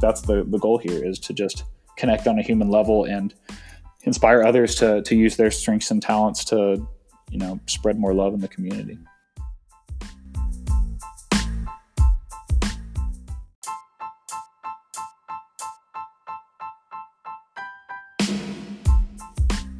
that's 0.00 0.20
the, 0.20 0.44
the 0.44 0.58
goal 0.58 0.78
here 0.78 1.04
is 1.04 1.18
to 1.20 1.32
just 1.32 1.64
connect 1.96 2.26
on 2.26 2.38
a 2.38 2.42
human 2.42 2.68
level 2.68 3.04
and 3.04 3.34
inspire 4.02 4.42
others 4.42 4.74
to, 4.76 5.02
to 5.02 5.16
use 5.16 5.36
their 5.36 5.50
strengths 5.50 5.90
and 5.90 6.02
talents 6.02 6.44
to, 6.46 6.86
you 7.30 7.38
know, 7.38 7.58
spread 7.66 7.98
more 7.98 8.14
love 8.14 8.34
in 8.34 8.40
the 8.40 8.48
community. 8.48 8.98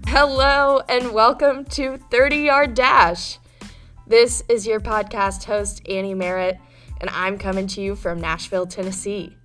Hello, 0.08 0.80
and 0.88 1.12
welcome 1.12 1.64
to 1.66 1.98
30 2.10 2.36
Yard 2.36 2.74
Dash. 2.74 3.38
This 4.06 4.42
is 4.48 4.66
your 4.66 4.80
podcast 4.80 5.44
host, 5.44 5.86
Annie 5.86 6.14
Merritt, 6.14 6.58
and 7.02 7.10
I'm 7.10 7.36
coming 7.36 7.66
to 7.68 7.82
you 7.82 7.94
from 7.94 8.18
Nashville, 8.18 8.66
Tennessee. 8.66 9.35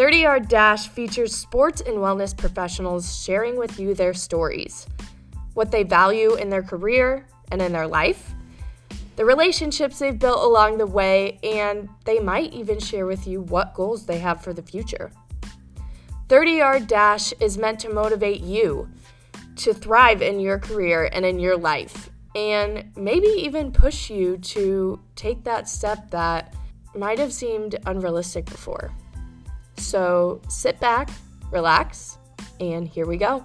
30 0.00 0.16
Yard 0.16 0.48
Dash 0.48 0.88
features 0.88 1.36
sports 1.36 1.82
and 1.82 1.98
wellness 1.98 2.34
professionals 2.34 3.22
sharing 3.22 3.58
with 3.58 3.78
you 3.78 3.92
their 3.92 4.14
stories, 4.14 4.86
what 5.52 5.70
they 5.70 5.82
value 5.82 6.36
in 6.36 6.48
their 6.48 6.62
career 6.62 7.26
and 7.52 7.60
in 7.60 7.70
their 7.70 7.86
life, 7.86 8.32
the 9.16 9.24
relationships 9.26 9.98
they've 9.98 10.18
built 10.18 10.42
along 10.42 10.78
the 10.78 10.86
way, 10.86 11.38
and 11.42 11.86
they 12.06 12.18
might 12.18 12.50
even 12.54 12.78
share 12.78 13.04
with 13.04 13.26
you 13.26 13.42
what 13.42 13.74
goals 13.74 14.06
they 14.06 14.18
have 14.20 14.42
for 14.42 14.54
the 14.54 14.62
future. 14.62 15.12
30 16.30 16.50
Yard 16.52 16.86
Dash 16.86 17.34
is 17.34 17.58
meant 17.58 17.78
to 17.80 17.92
motivate 17.92 18.40
you 18.40 18.88
to 19.56 19.74
thrive 19.74 20.22
in 20.22 20.40
your 20.40 20.58
career 20.58 21.10
and 21.12 21.26
in 21.26 21.38
your 21.38 21.58
life, 21.58 22.08
and 22.34 22.90
maybe 22.96 23.26
even 23.26 23.70
push 23.70 24.08
you 24.08 24.38
to 24.38 24.98
take 25.14 25.44
that 25.44 25.68
step 25.68 26.10
that 26.10 26.54
might 26.96 27.18
have 27.18 27.34
seemed 27.34 27.76
unrealistic 27.84 28.46
before. 28.46 28.90
So 29.80 30.40
sit 30.48 30.78
back, 30.78 31.10
relax, 31.50 32.18
and 32.60 32.86
here 32.86 33.06
we 33.06 33.16
go. 33.16 33.44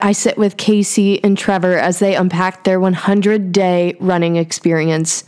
I 0.00 0.12
sit 0.12 0.36
with 0.36 0.56
Casey 0.56 1.22
and 1.24 1.36
Trevor 1.36 1.78
as 1.78 1.98
they 1.98 2.14
unpack 2.14 2.64
their 2.64 2.80
100 2.80 3.52
day 3.52 3.96
running 4.00 4.36
experience 4.36 5.24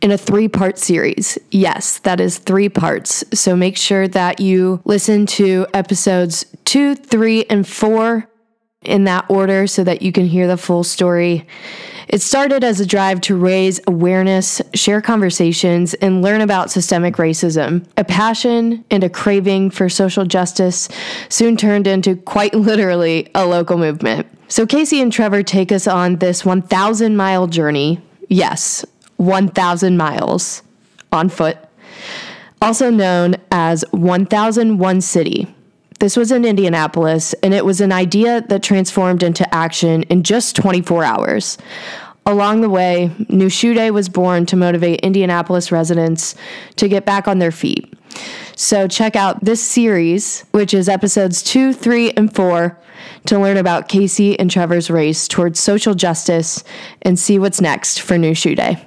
in 0.00 0.10
a 0.10 0.18
three 0.18 0.48
part 0.48 0.78
series. 0.78 1.38
Yes, 1.50 1.98
that 2.00 2.20
is 2.20 2.38
three 2.38 2.68
parts. 2.68 3.24
So 3.32 3.54
make 3.54 3.76
sure 3.76 4.08
that 4.08 4.40
you 4.40 4.80
listen 4.84 5.26
to 5.26 5.66
episodes 5.74 6.46
two, 6.64 6.94
three, 6.94 7.44
and 7.44 7.66
four 7.66 8.28
in 8.82 9.04
that 9.04 9.26
order 9.28 9.66
so 9.66 9.84
that 9.84 10.02
you 10.02 10.12
can 10.12 10.26
hear 10.26 10.46
the 10.46 10.56
full 10.56 10.84
story. 10.84 11.46
It 12.08 12.22
started 12.22 12.64
as 12.64 12.80
a 12.80 12.86
drive 12.86 13.20
to 13.22 13.36
raise 13.36 13.80
awareness, 13.86 14.62
share 14.74 15.02
conversations, 15.02 15.92
and 15.94 16.22
learn 16.22 16.40
about 16.40 16.70
systemic 16.70 17.16
racism. 17.16 17.84
A 17.98 18.04
passion 18.04 18.84
and 18.90 19.04
a 19.04 19.10
craving 19.10 19.70
for 19.70 19.88
social 19.90 20.24
justice 20.24 20.88
soon 21.28 21.56
turned 21.56 21.86
into 21.86 22.16
quite 22.16 22.54
literally 22.68 23.28
a 23.34 23.44
local 23.44 23.76
movement. 23.76 24.26
So, 24.50 24.64
Casey 24.64 25.02
and 25.02 25.12
Trevor 25.12 25.42
take 25.42 25.70
us 25.70 25.86
on 25.86 26.16
this 26.16 26.44
1,000 26.44 27.16
mile 27.16 27.46
journey. 27.46 28.00
Yes, 28.30 28.86
1,000 29.16 29.96
miles 29.98 30.62
on 31.12 31.28
foot, 31.28 31.58
also 32.62 32.90
known 32.90 33.36
as 33.50 33.84
1001 33.90 35.00
City. 35.02 35.54
This 36.00 36.16
was 36.16 36.30
in 36.30 36.44
Indianapolis, 36.44 37.34
and 37.42 37.52
it 37.52 37.64
was 37.64 37.80
an 37.80 37.90
idea 37.90 38.40
that 38.42 38.62
transformed 38.62 39.24
into 39.24 39.52
action 39.52 40.04
in 40.04 40.22
just 40.22 40.54
24 40.54 41.02
hours. 41.02 41.58
Along 42.24 42.60
the 42.60 42.68
way, 42.68 43.10
New 43.28 43.48
Shoe 43.48 43.74
Day 43.74 43.90
was 43.90 44.08
born 44.08 44.46
to 44.46 44.56
motivate 44.56 45.00
Indianapolis 45.00 45.72
residents 45.72 46.36
to 46.76 46.88
get 46.88 47.04
back 47.04 47.26
on 47.26 47.40
their 47.40 47.50
feet. 47.50 47.92
So, 48.54 48.86
check 48.86 49.16
out 49.16 49.44
this 49.44 49.62
series, 49.62 50.42
which 50.52 50.72
is 50.72 50.88
episodes 50.88 51.42
two, 51.42 51.72
three, 51.72 52.12
and 52.12 52.32
four, 52.32 52.78
to 53.26 53.38
learn 53.38 53.56
about 53.56 53.88
Casey 53.88 54.38
and 54.38 54.50
Trevor's 54.50 54.90
race 54.90 55.26
towards 55.26 55.58
social 55.58 55.94
justice 55.94 56.62
and 57.02 57.18
see 57.18 57.38
what's 57.38 57.60
next 57.60 58.00
for 58.00 58.16
New 58.18 58.34
Shoe 58.34 58.54
Day. 58.54 58.86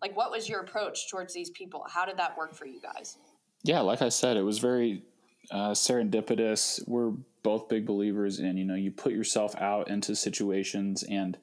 Like, 0.00 0.16
what 0.16 0.30
was 0.30 0.48
your 0.48 0.60
approach 0.60 1.10
towards 1.10 1.34
these 1.34 1.50
people? 1.50 1.84
How 1.88 2.04
did 2.04 2.18
that 2.18 2.36
work 2.36 2.54
for 2.54 2.66
you 2.66 2.80
guys? 2.80 3.16
Yeah, 3.62 3.80
like 3.80 4.02
I 4.02 4.08
said, 4.08 4.36
it 4.36 4.42
was 4.42 4.58
very 4.58 5.02
uh, 5.50 5.70
serendipitous. 5.70 6.80
We're 6.86 7.12
both 7.42 7.68
big 7.68 7.86
believers 7.86 8.40
in 8.40 8.56
you 8.56 8.64
know 8.64 8.74
you 8.74 8.90
put 8.90 9.12
yourself 9.12 9.54
out 9.56 9.88
into 9.88 10.16
situations 10.16 11.04
and 11.04 11.38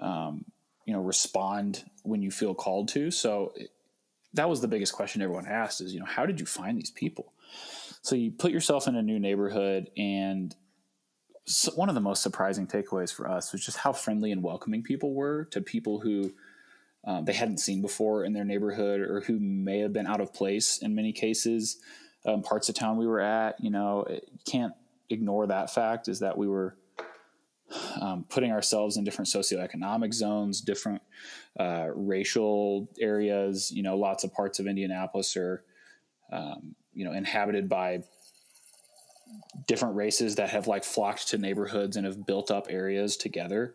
um, 0.00 0.44
you 0.86 0.92
know 0.92 1.00
respond 1.00 1.84
when 2.02 2.22
you 2.22 2.30
feel 2.30 2.54
called 2.54 2.88
to. 2.88 3.10
So 3.10 3.54
that 4.34 4.48
was 4.48 4.60
the 4.60 4.68
biggest 4.68 4.92
question 4.92 5.22
everyone 5.22 5.46
asked 5.46 5.80
is 5.80 5.94
you 5.94 6.00
know 6.00 6.06
how 6.06 6.26
did 6.26 6.40
you 6.40 6.46
find 6.46 6.76
these 6.78 6.90
people? 6.90 7.32
So 8.02 8.16
you 8.16 8.32
put 8.32 8.50
yourself 8.50 8.88
in 8.88 8.96
a 8.96 9.02
new 9.02 9.18
neighborhood 9.18 9.90
and 9.96 10.54
so 11.46 11.72
one 11.72 11.88
of 11.88 11.94
the 11.94 12.00
most 12.00 12.22
surprising 12.22 12.66
takeaways 12.66 13.12
for 13.12 13.30
us 13.30 13.52
was 13.52 13.64
just 13.64 13.76
how 13.76 13.92
friendly 13.92 14.32
and 14.32 14.42
welcoming 14.42 14.82
people 14.82 15.14
were 15.14 15.44
to 15.46 15.60
people 15.60 16.00
who 16.00 16.32
um, 17.06 17.24
they 17.24 17.32
hadn't 17.32 17.58
seen 17.58 17.82
before 17.82 18.24
in 18.24 18.32
their 18.32 18.44
neighborhood 18.44 19.00
or 19.00 19.20
who 19.20 19.38
may 19.38 19.80
have 19.80 19.92
been 19.92 20.06
out 20.06 20.20
of 20.20 20.32
place 20.32 20.78
in 20.78 20.94
many 20.94 21.12
cases. 21.12 21.78
Um, 22.26 22.42
parts 22.42 22.68
of 22.68 22.74
town 22.74 22.96
we 22.96 23.06
were 23.06 23.20
at, 23.20 23.62
you 23.62 23.70
know, 23.70 24.06
you 24.08 24.38
can't 24.46 24.72
ignore 25.10 25.46
that 25.46 25.72
fact 25.72 26.08
is 26.08 26.20
that 26.20 26.38
we 26.38 26.48
were 26.48 26.76
um, 28.00 28.24
putting 28.28 28.52
ourselves 28.52 28.96
in 28.96 29.04
different 29.04 29.28
socioeconomic 29.28 30.14
zones, 30.14 30.60
different 30.60 31.02
uh, 31.58 31.88
racial 31.94 32.88
areas. 33.00 33.70
You 33.70 33.82
know, 33.82 33.96
lots 33.96 34.24
of 34.24 34.32
parts 34.32 34.58
of 34.58 34.66
Indianapolis 34.66 35.36
are, 35.36 35.62
um, 36.32 36.74
you 36.94 37.04
know, 37.04 37.12
inhabited 37.12 37.68
by 37.68 38.02
different 39.66 39.96
races 39.96 40.36
that 40.36 40.50
have 40.50 40.66
like 40.66 40.84
flocked 40.84 41.28
to 41.28 41.38
neighborhoods 41.38 41.96
and 41.96 42.06
have 42.06 42.26
built 42.26 42.50
up 42.50 42.66
areas 42.70 43.16
together. 43.16 43.74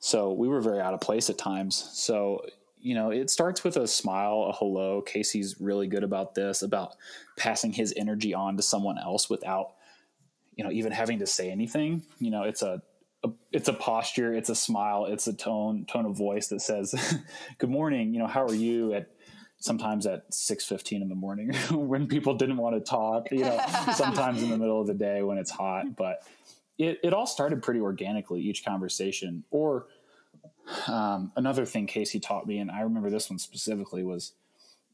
So 0.00 0.32
we 0.32 0.48
were 0.48 0.60
very 0.60 0.80
out 0.80 0.94
of 0.94 1.00
place 1.00 1.28
at 1.28 1.38
times. 1.38 1.76
So 1.92 2.42
you 2.80 2.94
know, 2.94 3.10
it 3.10 3.30
starts 3.30 3.64
with 3.64 3.76
a 3.76 3.86
smile, 3.86 4.48
a 4.50 4.52
hello. 4.52 5.02
Casey's 5.02 5.56
really 5.60 5.86
good 5.86 6.04
about 6.04 6.34
this, 6.34 6.62
about 6.62 6.96
passing 7.36 7.72
his 7.72 7.92
energy 7.96 8.34
on 8.34 8.56
to 8.56 8.62
someone 8.62 8.98
else 8.98 9.28
without, 9.28 9.72
you 10.54 10.64
know, 10.64 10.70
even 10.70 10.92
having 10.92 11.18
to 11.20 11.26
say 11.26 11.50
anything. 11.50 12.02
You 12.18 12.30
know, 12.30 12.42
it's 12.44 12.62
a, 12.62 12.82
a 13.24 13.30
it's 13.52 13.68
a 13.68 13.72
posture, 13.72 14.34
it's 14.34 14.48
a 14.48 14.54
smile, 14.54 15.06
it's 15.06 15.26
a 15.26 15.32
tone 15.32 15.86
tone 15.86 16.06
of 16.06 16.16
voice 16.16 16.48
that 16.48 16.60
says, 16.60 16.94
"Good 17.58 17.70
morning." 17.70 18.12
You 18.12 18.20
know, 18.20 18.26
how 18.26 18.44
are 18.44 18.54
you? 18.54 18.94
At 18.94 19.08
sometimes 19.58 20.06
at 20.06 20.32
six 20.32 20.64
fifteen 20.64 21.02
in 21.02 21.08
the 21.08 21.14
morning 21.14 21.52
when 21.70 22.06
people 22.06 22.34
didn't 22.34 22.58
want 22.58 22.76
to 22.76 22.80
talk. 22.80 23.30
You 23.32 23.40
know, 23.40 23.60
sometimes 23.94 24.42
in 24.42 24.50
the 24.50 24.58
middle 24.58 24.80
of 24.80 24.86
the 24.86 24.94
day 24.94 25.22
when 25.22 25.38
it's 25.38 25.50
hot. 25.50 25.96
But 25.96 26.22
it 26.78 27.00
it 27.02 27.12
all 27.12 27.26
started 27.26 27.62
pretty 27.62 27.80
organically. 27.80 28.40
Each 28.40 28.64
conversation 28.64 29.44
or 29.50 29.86
um, 30.86 31.32
another 31.36 31.64
thing 31.64 31.86
Casey 31.86 32.20
taught 32.20 32.46
me, 32.46 32.58
and 32.58 32.70
I 32.70 32.80
remember 32.80 33.10
this 33.10 33.30
one 33.30 33.38
specifically, 33.38 34.02
was 34.02 34.32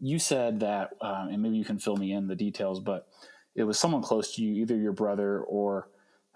you 0.01 0.19
said 0.19 0.61
that, 0.61 0.91
um, 1.01 1.29
and 1.29 1.43
maybe 1.43 1.57
you 1.57 1.65
can 1.65 1.79
fill 1.79 1.97
me 1.97 2.13
in 2.13 2.27
the 2.27 2.35
details, 2.35 2.81
but 2.81 3.09
it 3.55 3.65
was 3.65 3.79
someone 3.79 4.03
close 4.03 4.35
to 4.35 4.43
you, 4.43 4.63
either 4.63 4.77
your 4.77 4.93
brother 4.93 5.41
or 5.41 5.89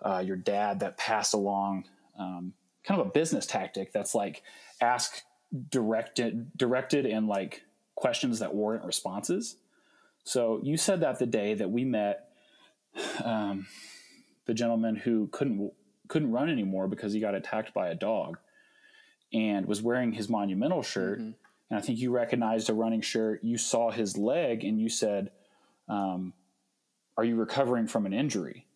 uh, 0.03 0.23
your 0.25 0.37
dad, 0.37 0.81
that 0.81 0.97
passed 0.97 1.35
along 1.35 1.85
um, 2.19 2.53
kind 2.85 3.01
of 3.01 3.07
a 3.07 3.11
business 3.11 3.47
tactic 3.47 3.93
that's 3.93 4.15
like 4.15 4.43
ask 4.81 5.23
directed, 5.71 6.57
directed, 6.57 7.07
and 7.07 7.27
like 7.27 7.63
questions 7.95 8.39
that 8.39 8.55
warrant 8.55 8.85
responses. 8.85 9.57
So 10.25 10.61
you 10.63 10.77
said 10.77 11.01
that 11.01 11.19
the 11.19 11.27
day 11.27 11.55
that 11.55 11.71
we 11.71 11.85
met 11.85 12.31
um, 13.25 13.67
the 14.47 14.55
gentleman 14.55 14.97
who 14.97 15.29
couldn't 15.29 15.73
couldn't 16.09 16.33
run 16.33 16.49
anymore 16.49 16.89
because 16.89 17.13
he 17.13 17.21
got 17.21 17.35
attacked 17.35 17.75
by 17.75 17.89
a 17.89 17.95
dog 17.95 18.39
and 19.33 19.67
was 19.67 19.83
wearing 19.83 20.13
his 20.13 20.29
monumental 20.29 20.83
shirt. 20.83 21.21
Mm-hmm. 21.21 21.31
And 21.71 21.79
I 21.79 21.81
think 21.81 21.99
you 21.99 22.11
recognized 22.11 22.71
a 22.71 22.75
running 22.75 23.03
shirt. 23.03 23.45
You 23.45 23.59
saw 23.59 23.91
his 23.91 24.17
leg 24.17 24.65
and 24.65 24.81
you 24.81 24.89
said, 24.89 25.31
um, 25.89 26.33
Are 27.17 27.25
you 27.25 27.37
recovering 27.37 27.87
from 27.87 28.07
an 28.07 28.13
injury? 28.13 28.67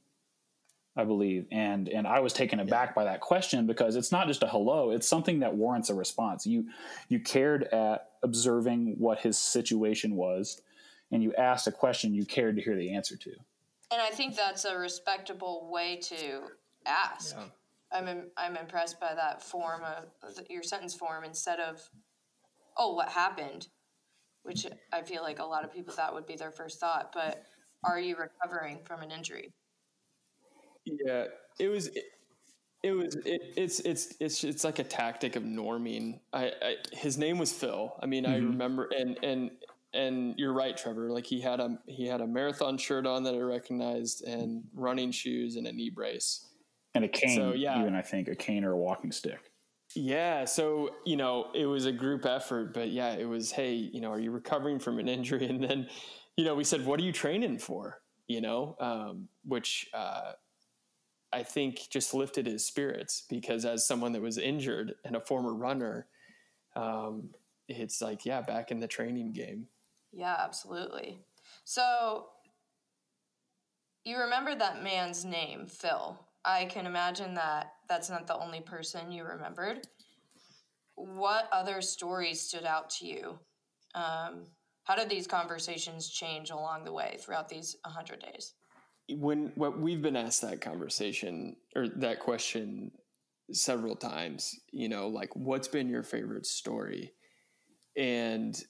I 0.94 1.04
believe. 1.04 1.46
And 1.50 1.88
and 1.88 2.06
I 2.06 2.20
was 2.20 2.34
taken 2.34 2.60
aback 2.60 2.90
yeah. 2.90 2.94
by 2.94 3.04
that 3.04 3.20
question 3.20 3.66
because 3.66 3.96
it's 3.96 4.12
not 4.12 4.26
just 4.26 4.42
a 4.42 4.46
hello, 4.46 4.90
it's 4.90 5.08
something 5.08 5.40
that 5.40 5.54
warrants 5.54 5.88
a 5.88 5.94
response. 5.94 6.46
You 6.46 6.66
you 7.08 7.18
cared 7.18 7.64
at 7.64 8.10
observing 8.22 8.96
what 8.98 9.20
his 9.20 9.38
situation 9.38 10.16
was 10.16 10.60
and 11.12 11.22
you 11.22 11.34
asked 11.34 11.66
a 11.66 11.72
question 11.72 12.14
you 12.14 12.24
cared 12.24 12.56
to 12.56 12.62
hear 12.62 12.76
the 12.76 12.94
answer 12.94 13.16
to. 13.16 13.30
And 13.30 14.00
I 14.00 14.08
think 14.08 14.34
that's 14.34 14.64
a 14.64 14.76
respectable 14.76 15.68
way 15.70 15.96
to 15.96 16.40
ask. 16.86 17.36
Yeah. 17.36 17.44
I'm 17.92 18.08
Im- 18.08 18.30
I'm 18.36 18.56
impressed 18.56 19.00
by 19.00 19.14
that 19.14 19.42
form 19.42 19.82
of 19.84 20.38
your 20.48 20.62
sentence 20.62 20.94
form 20.94 21.24
instead 21.24 21.60
of, 21.60 21.80
oh, 22.76 22.94
what 22.94 23.08
happened, 23.08 23.68
which 24.42 24.66
I 24.92 25.02
feel 25.02 25.22
like 25.22 25.38
a 25.38 25.44
lot 25.44 25.64
of 25.64 25.72
people 25.72 25.94
that 25.96 26.12
would 26.12 26.26
be 26.26 26.36
their 26.36 26.52
first 26.52 26.80
thought. 26.80 27.10
But 27.12 27.44
are 27.84 28.00
you 28.00 28.16
recovering 28.16 28.80
from 28.84 29.02
an 29.02 29.10
injury? 29.10 29.52
Yeah, 30.84 31.26
it 31.58 31.68
was. 31.68 31.88
It, 31.88 32.04
It 32.82 32.96
was 32.96 33.14
it, 33.14 33.40
it's 33.56 33.78
it's 33.78 34.14
it's 34.18 34.42
it's 34.42 34.64
like 34.64 34.80
a 34.80 34.84
tactic 34.84 35.36
of 35.36 35.44
norming. 35.44 36.18
I, 36.32 36.46
I 36.60 36.76
his 36.90 37.16
name 37.16 37.38
was 37.38 37.52
Phil. 37.52 37.94
I 38.02 38.06
mean, 38.06 38.24
mm-hmm. 38.24 38.32
I 38.32 38.36
remember 38.38 38.88
and 38.90 39.16
and 39.22 39.50
and 39.94 40.34
you're 40.36 40.52
right, 40.52 40.76
Trevor. 40.76 41.08
Like 41.10 41.24
he 41.24 41.40
had 41.40 41.60
a 41.60 41.78
he 41.86 42.08
had 42.08 42.20
a 42.20 42.26
marathon 42.26 42.78
shirt 42.78 43.06
on 43.06 43.22
that 43.22 43.36
I 43.36 43.38
recognized, 43.38 44.24
and 44.24 44.64
running 44.74 45.12
shoes 45.12 45.54
and 45.54 45.68
a 45.68 45.72
knee 45.72 45.90
brace, 45.90 46.48
and 46.94 47.04
a 47.04 47.08
cane. 47.08 47.36
So 47.36 47.52
yeah, 47.52 47.80
even 47.80 47.94
I 47.94 48.02
think 48.02 48.28
a 48.28 48.34
cane 48.34 48.64
or 48.64 48.72
a 48.72 48.76
walking 48.76 49.12
stick. 49.12 49.50
Yeah, 49.94 50.44
so 50.44 50.90
you 51.04 51.16
know 51.16 51.48
it 51.54 51.66
was 51.66 51.86
a 51.86 51.92
group 51.92 52.24
effort, 52.24 52.72
but 52.74 52.90
yeah, 52.90 53.12
it 53.12 53.24
was. 53.24 53.52
Hey, 53.52 53.74
you 53.74 54.00
know, 54.00 54.10
are 54.10 54.20
you 54.20 54.30
recovering 54.30 54.78
from 54.78 54.98
an 54.98 55.08
injury? 55.08 55.46
And 55.48 55.62
then, 55.62 55.88
you 56.36 56.44
know, 56.44 56.54
we 56.54 56.64
said, 56.64 56.86
what 56.86 56.98
are 57.00 57.02
you 57.02 57.12
training 57.12 57.58
for? 57.58 58.00
You 58.26 58.40
know, 58.40 58.76
um, 58.80 59.28
which 59.44 59.88
uh, 59.92 60.32
I 61.32 61.42
think 61.42 61.88
just 61.90 62.14
lifted 62.14 62.46
his 62.46 62.64
spirits 62.64 63.24
because 63.28 63.64
as 63.64 63.86
someone 63.86 64.12
that 64.12 64.22
was 64.22 64.38
injured 64.38 64.94
and 65.04 65.16
a 65.16 65.20
former 65.20 65.54
runner, 65.54 66.06
um, 66.74 67.30
it's 67.68 68.00
like 68.00 68.24
yeah, 68.24 68.40
back 68.40 68.70
in 68.70 68.80
the 68.80 68.88
training 68.88 69.32
game. 69.32 69.66
Yeah, 70.12 70.36
absolutely. 70.38 71.20
So 71.64 72.26
you 74.04 74.18
remember 74.18 74.54
that 74.54 74.82
man's 74.82 75.24
name, 75.24 75.66
Phil. 75.66 76.18
I 76.44 76.64
can 76.66 76.86
imagine 76.86 77.34
that 77.34 77.72
that's 77.88 78.10
not 78.10 78.26
the 78.26 78.36
only 78.36 78.60
person 78.60 79.12
you 79.12 79.24
remembered. 79.24 79.86
What 80.94 81.48
other 81.52 81.80
stories 81.80 82.40
stood 82.40 82.64
out 82.64 82.90
to 82.90 83.06
you? 83.06 83.38
Um, 83.94 84.46
how 84.84 84.96
did 84.96 85.08
these 85.08 85.26
conversations 85.26 86.08
change 86.08 86.50
along 86.50 86.84
the 86.84 86.92
way 86.92 87.16
throughout 87.20 87.48
these 87.48 87.76
100 87.84 88.20
days? 88.20 88.54
When 89.08 89.52
what 89.54 89.78
we've 89.78 90.02
been 90.02 90.16
asked 90.16 90.42
that 90.42 90.60
conversation 90.60 91.56
or 91.76 91.88
that 91.96 92.20
question 92.20 92.92
several 93.52 93.94
times, 93.94 94.58
you 94.72 94.88
know, 94.88 95.08
like 95.08 95.34
what's 95.36 95.68
been 95.68 95.88
your 95.88 96.02
favorite 96.02 96.46
story? 96.46 97.12
And 97.96 98.60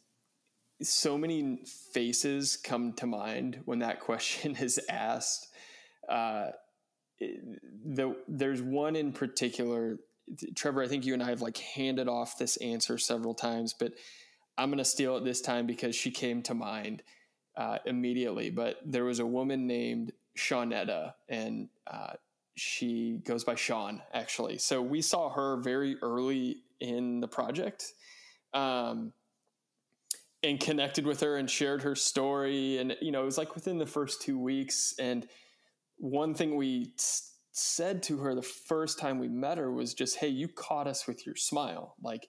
so 0.82 1.16
many 1.16 1.64
faces 1.92 2.56
come 2.56 2.92
to 2.94 3.06
mind 3.06 3.60
when 3.64 3.78
that 3.80 4.00
question 4.08 4.56
is 4.56 4.80
asked. 4.88 5.48
Uh, 6.08 6.48
the, 7.84 8.16
there's 8.28 8.62
one 8.62 8.96
in 8.96 9.12
particular, 9.12 9.98
Trevor. 10.54 10.82
I 10.82 10.88
think 10.88 11.04
you 11.04 11.14
and 11.14 11.22
I 11.22 11.30
have 11.30 11.42
like 11.42 11.58
handed 11.58 12.08
off 12.08 12.38
this 12.38 12.56
answer 12.58 12.98
several 12.98 13.34
times, 13.34 13.74
but 13.78 13.92
I'm 14.56 14.68
going 14.68 14.78
to 14.78 14.84
steal 14.84 15.16
it 15.16 15.24
this 15.24 15.40
time 15.40 15.66
because 15.66 15.94
she 15.94 16.10
came 16.10 16.42
to 16.42 16.54
mind 16.54 17.02
uh, 17.56 17.78
immediately. 17.86 18.50
But 18.50 18.78
there 18.84 19.04
was 19.04 19.18
a 19.18 19.26
woman 19.26 19.66
named 19.66 20.12
Shawnetta, 20.36 21.14
and 21.28 21.68
uh, 21.86 22.14
she 22.54 23.20
goes 23.24 23.44
by 23.44 23.54
Sean 23.54 24.02
actually. 24.12 24.58
So 24.58 24.82
we 24.82 25.02
saw 25.02 25.30
her 25.30 25.56
very 25.56 25.96
early 26.02 26.62
in 26.80 27.20
the 27.20 27.28
project. 27.28 27.92
Um, 28.54 29.12
and 30.42 30.58
connected 30.58 31.06
with 31.06 31.20
her 31.20 31.36
and 31.36 31.48
shared 31.48 31.82
her 31.82 31.94
story. 31.94 32.78
And, 32.78 32.96
you 33.00 33.12
know, 33.12 33.22
it 33.22 33.26
was 33.26 33.38
like 33.38 33.54
within 33.54 33.78
the 33.78 33.86
first 33.86 34.22
two 34.22 34.38
weeks. 34.38 34.94
And 34.98 35.26
one 36.02 36.34
thing 36.34 36.56
we 36.56 36.92
said 37.52 38.02
to 38.02 38.18
her 38.18 38.34
the 38.34 38.42
first 38.42 38.98
time 38.98 39.20
we 39.20 39.28
met 39.28 39.56
her 39.56 39.70
was 39.70 39.94
just, 39.94 40.16
Hey, 40.16 40.26
you 40.26 40.48
caught 40.48 40.88
us 40.88 41.06
with 41.06 41.24
your 41.24 41.36
smile. 41.36 41.94
Like 42.02 42.26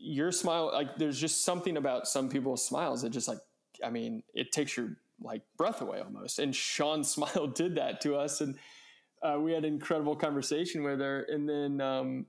your 0.00 0.32
smile, 0.32 0.70
like 0.72 0.96
there's 0.96 1.20
just 1.20 1.44
something 1.44 1.76
about 1.76 2.08
some 2.08 2.30
people's 2.30 2.66
smiles 2.66 3.02
that 3.02 3.10
just 3.10 3.28
like, 3.28 3.40
I 3.84 3.90
mean, 3.90 4.22
it 4.32 4.52
takes 4.52 4.74
your 4.74 4.96
like 5.20 5.42
breath 5.58 5.82
away 5.82 6.00
almost. 6.00 6.38
And 6.38 6.56
Sean's 6.56 7.10
smile 7.14 7.46
did 7.46 7.74
that 7.74 8.00
to 8.00 8.16
us. 8.16 8.40
And 8.40 8.56
uh, 9.22 9.38
we 9.38 9.52
had 9.52 9.66
an 9.66 9.74
incredible 9.74 10.16
conversation 10.16 10.82
with 10.82 11.00
her. 11.00 11.26
And 11.28 11.46
then, 11.46 11.82
um, 11.82 12.26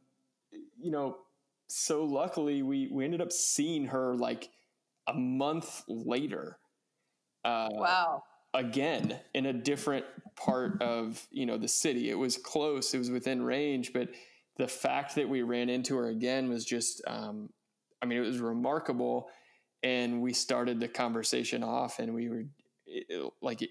you 0.77 0.91
know, 0.91 1.19
so 1.67 2.03
luckily 2.03 2.63
we, 2.63 2.89
we 2.91 3.05
ended 3.05 3.21
up 3.21 3.31
seeing 3.31 3.85
her 3.85 4.13
like 4.13 4.49
a 5.07 5.13
month 5.13 5.83
later. 5.87 6.59
Uh, 7.45 7.69
wow. 7.71 8.23
Again, 8.57 9.19
in 9.33 9.45
a 9.45 9.53
different 9.53 10.05
part 10.35 10.81
of 10.81 11.25
you 11.31 11.45
know 11.45 11.57
the 11.57 11.67
city, 11.67 12.09
it 12.09 12.17
was 12.17 12.37
close, 12.37 12.93
it 12.93 12.97
was 12.97 13.11
within 13.11 13.43
range, 13.43 13.93
but 13.93 14.09
the 14.57 14.67
fact 14.67 15.15
that 15.15 15.29
we 15.29 15.43
ran 15.43 15.69
into 15.69 15.95
her 15.97 16.07
again 16.09 16.49
was 16.49 16.65
just, 16.65 17.01
um, 17.05 17.49
I 18.01 18.07
mean, 18.07 18.17
it 18.17 18.25
was 18.25 18.39
remarkable. 18.39 19.29
And 19.83 20.21
we 20.21 20.33
started 20.33 20.79
the 20.79 20.87
conversation 20.87 21.63
off, 21.63 21.99
and 21.99 22.15
we 22.15 22.29
were 22.29 22.45
it, 22.87 23.31
like, 23.41 23.61
it, 23.61 23.69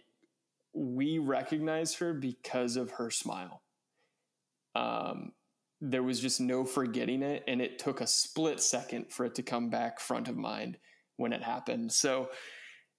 we 0.73 1.19
recognized 1.19 1.99
her 1.99 2.15
because 2.15 2.77
of 2.77 2.93
her 2.93 3.11
smile. 3.11 3.63
Um, 4.77 5.33
there 5.81 6.05
was 6.05 6.21
just 6.21 6.41
no 6.41 6.65
forgetting 6.65 7.23
it, 7.23 7.43
and 7.49 7.61
it 7.61 7.81
took 7.81 8.01
a 8.01 8.07
split 8.07 8.61
second 8.61 9.13
for 9.13 9.27
it 9.27 9.35
to 9.35 9.43
come 9.43 9.69
back 9.69 9.99
front 9.99 10.29
of 10.29 10.37
mind 10.37 10.79
when 11.17 11.33
it 11.33 11.43
happened. 11.43 11.93
So 11.93 12.31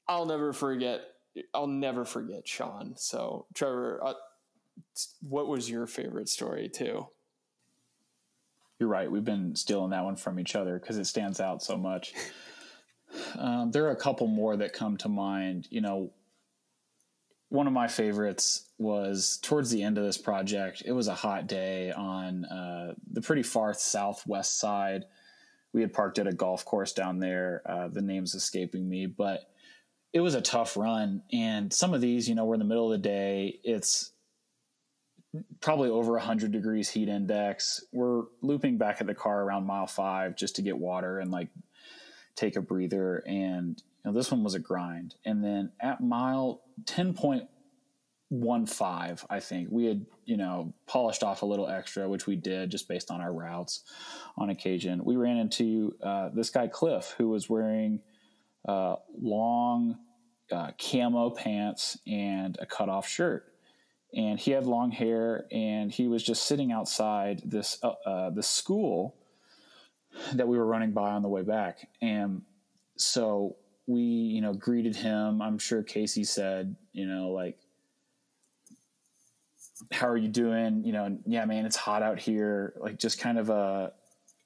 I'll 0.07 0.25
never 0.25 0.51
forget. 0.51 1.01
I'll 1.53 1.67
never 1.67 2.05
forget 2.05 2.47
Sean. 2.47 2.93
So 2.95 3.45
Trevor, 3.53 3.99
uh, 4.03 4.13
what 5.21 5.47
was 5.47 5.69
your 5.69 5.87
favorite 5.87 6.29
story 6.29 6.69
too? 6.69 7.07
You're 8.79 8.89
right. 8.89 9.09
We've 9.09 9.23
been 9.23 9.55
stealing 9.55 9.89
that 9.91 10.03
one 10.03 10.15
from 10.15 10.39
each 10.39 10.55
other 10.55 10.79
because 10.79 10.97
it 10.97 11.05
stands 11.05 11.39
out 11.39 11.63
so 11.63 11.77
much. 11.77 12.13
Um, 13.39 13.71
there 13.71 13.85
are 13.85 13.91
a 13.91 13.95
couple 13.95 14.27
more 14.27 14.57
that 14.57 14.73
come 14.73 14.97
to 14.97 15.07
mind. 15.07 15.69
You 15.69 15.79
know, 15.79 16.11
one 17.47 17.65
of 17.65 17.71
my 17.71 17.87
favorites 17.87 18.67
was 18.77 19.39
towards 19.41 19.71
the 19.71 19.81
end 19.81 19.97
of 19.97 20.03
this 20.03 20.17
project. 20.17 20.83
It 20.85 20.91
was 20.91 21.07
a 21.07 21.15
hot 21.15 21.47
day 21.47 21.93
on 21.93 22.43
uh, 22.43 22.95
the 23.09 23.21
pretty 23.21 23.43
far 23.43 23.73
southwest 23.73 24.59
side 24.59 25.05
we 25.73 25.81
had 25.81 25.93
parked 25.93 26.19
at 26.19 26.27
a 26.27 26.33
golf 26.33 26.65
course 26.65 26.93
down 26.93 27.19
there. 27.19 27.61
Uh, 27.65 27.87
the 27.87 28.01
name's 28.01 28.33
escaping 28.35 28.89
me, 28.89 29.05
but 29.05 29.49
it 30.17 30.21
was 30.21 30.33
a 30.33 30.41
tough 30.41 30.75
run. 30.75 31.21
And 31.31 31.71
some 31.71 31.93
of 31.93 32.01
these, 32.01 32.27
you 32.27 32.33
know, 32.33 32.45
we're 32.45 32.55
in 32.55 32.59
the 32.59 32.65
middle 32.65 32.91
of 32.91 32.99
the 32.99 33.07
day. 33.07 33.59
It's 33.63 34.11
probably 35.61 35.89
over 35.89 36.13
100 36.13 36.51
degrees 36.51 36.89
heat 36.89 37.07
index. 37.07 37.83
We're 37.93 38.23
looping 38.41 38.79
back 38.79 38.99
at 38.99 39.05
the 39.05 39.13
car 39.13 39.43
around 39.43 39.67
mile 39.67 39.85
five 39.85 40.35
just 40.35 40.55
to 40.55 40.63
get 40.63 40.75
water 40.75 41.19
and 41.19 41.29
like 41.29 41.49
take 42.35 42.55
a 42.55 42.61
breather. 42.61 43.23
And 43.27 43.79
you 44.03 44.11
know, 44.11 44.17
this 44.17 44.31
one 44.31 44.43
was 44.43 44.55
a 44.55 44.59
grind. 44.59 45.13
And 45.23 45.43
then 45.43 45.71
at 45.79 46.01
mile 46.01 46.63
10.15, 46.85 49.25
I 49.29 49.39
think 49.39 49.67
we 49.69 49.85
had, 49.85 50.03
you 50.25 50.37
know, 50.37 50.73
polished 50.87 51.21
off 51.21 51.43
a 51.43 51.45
little 51.45 51.67
extra, 51.67 52.09
which 52.09 52.25
we 52.25 52.35
did 52.35 52.71
just 52.71 52.87
based 52.87 53.11
on 53.11 53.21
our 53.21 53.31
routes 53.31 53.83
on 54.35 54.49
occasion. 54.49 55.05
We 55.05 55.15
ran 55.15 55.37
into 55.37 55.93
uh, 56.01 56.29
this 56.33 56.49
guy 56.49 56.67
Cliff 56.67 57.13
who 57.19 57.29
was 57.29 57.47
wearing 57.47 57.99
uh, 58.67 58.95
long 59.21 59.99
uh, 60.51 60.71
camo 60.77 61.29
pants 61.29 61.97
and 62.07 62.57
a 62.59 62.65
cutoff 62.65 63.07
shirt, 63.07 63.45
and 64.13 64.39
he 64.39 64.51
had 64.51 64.65
long 64.65 64.91
hair, 64.91 65.45
and 65.51 65.91
he 65.91 66.07
was 66.07 66.23
just 66.23 66.43
sitting 66.43 66.71
outside 66.71 67.41
this 67.45 67.77
uh, 67.83 67.93
uh, 68.05 68.29
the 68.29 68.43
school 68.43 69.15
that 70.33 70.47
we 70.47 70.57
were 70.57 70.65
running 70.65 70.91
by 70.91 71.11
on 71.11 71.21
the 71.21 71.29
way 71.29 71.43
back, 71.43 71.87
and 72.01 72.41
so 72.97 73.55
we 73.85 74.01
you 74.01 74.41
know 74.41 74.53
greeted 74.53 74.95
him. 74.95 75.41
I'm 75.41 75.59
sure 75.59 75.83
Casey 75.83 76.23
said 76.23 76.75
you 76.93 77.07
know 77.07 77.29
like 77.29 77.57
how 79.91 80.07
are 80.07 80.17
you 80.17 80.27
doing? 80.27 80.83
You 80.83 80.93
know, 80.93 81.17
yeah, 81.25 81.45
man, 81.45 81.65
it's 81.65 81.75
hot 81.75 82.01
out 82.01 82.19
here. 82.19 82.73
Like 82.79 82.97
just 82.97 83.19
kind 83.19 83.37
of 83.37 83.49
a 83.49 83.93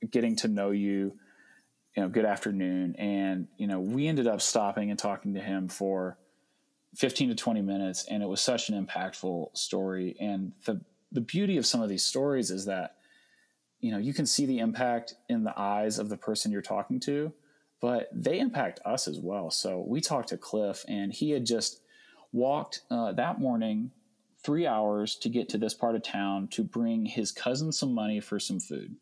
getting 0.09 0.35
to 0.37 0.47
know 0.47 0.71
you, 0.71 1.13
you 1.95 2.03
know, 2.03 2.09
good 2.09 2.25
afternoon. 2.25 2.95
And, 2.97 3.47
you 3.57 3.67
know, 3.67 3.79
we 3.79 4.07
ended 4.07 4.27
up 4.27 4.41
stopping 4.41 4.89
and 4.89 4.99
talking 4.99 5.33
to 5.33 5.41
him 5.41 5.67
for 5.67 6.17
15 6.95 7.29
to 7.29 7.35
20 7.35 7.61
minutes. 7.61 8.05
And 8.09 8.23
it 8.23 8.27
was 8.27 8.41
such 8.41 8.69
an 8.69 8.85
impactful 8.85 9.55
story. 9.57 10.15
And 10.19 10.53
the, 10.65 10.81
the 11.11 11.21
beauty 11.21 11.57
of 11.57 11.65
some 11.65 11.81
of 11.81 11.89
these 11.89 12.03
stories 12.03 12.51
is 12.51 12.65
that, 12.65 12.95
you 13.79 13.91
know, 13.91 13.97
you 13.97 14.13
can 14.13 14.25
see 14.25 14.45
the 14.45 14.59
impact 14.59 15.15
in 15.27 15.43
the 15.43 15.57
eyes 15.59 15.99
of 15.99 16.09
the 16.09 16.17
person 16.17 16.51
you're 16.51 16.61
talking 16.61 16.99
to, 17.01 17.33
but 17.81 18.09
they 18.13 18.39
impact 18.39 18.79
us 18.85 19.07
as 19.07 19.19
well. 19.19 19.51
So 19.51 19.83
we 19.85 19.99
talked 20.01 20.29
to 20.29 20.37
Cliff 20.37 20.85
and 20.87 21.11
he 21.11 21.31
had 21.31 21.45
just 21.45 21.81
walked 22.31 22.81
uh, 22.89 23.11
that 23.13 23.39
morning 23.39 23.91
three 24.43 24.65
hours 24.65 25.15
to 25.15 25.29
get 25.29 25.49
to 25.49 25.57
this 25.57 25.73
part 25.73 25.95
of 25.95 26.03
town 26.03 26.47
to 26.49 26.63
bring 26.63 27.05
his 27.05 27.31
cousin 27.31 27.71
some 27.71 27.93
money 27.93 28.19
for 28.19 28.39
some 28.39 28.59
food. 28.59 28.95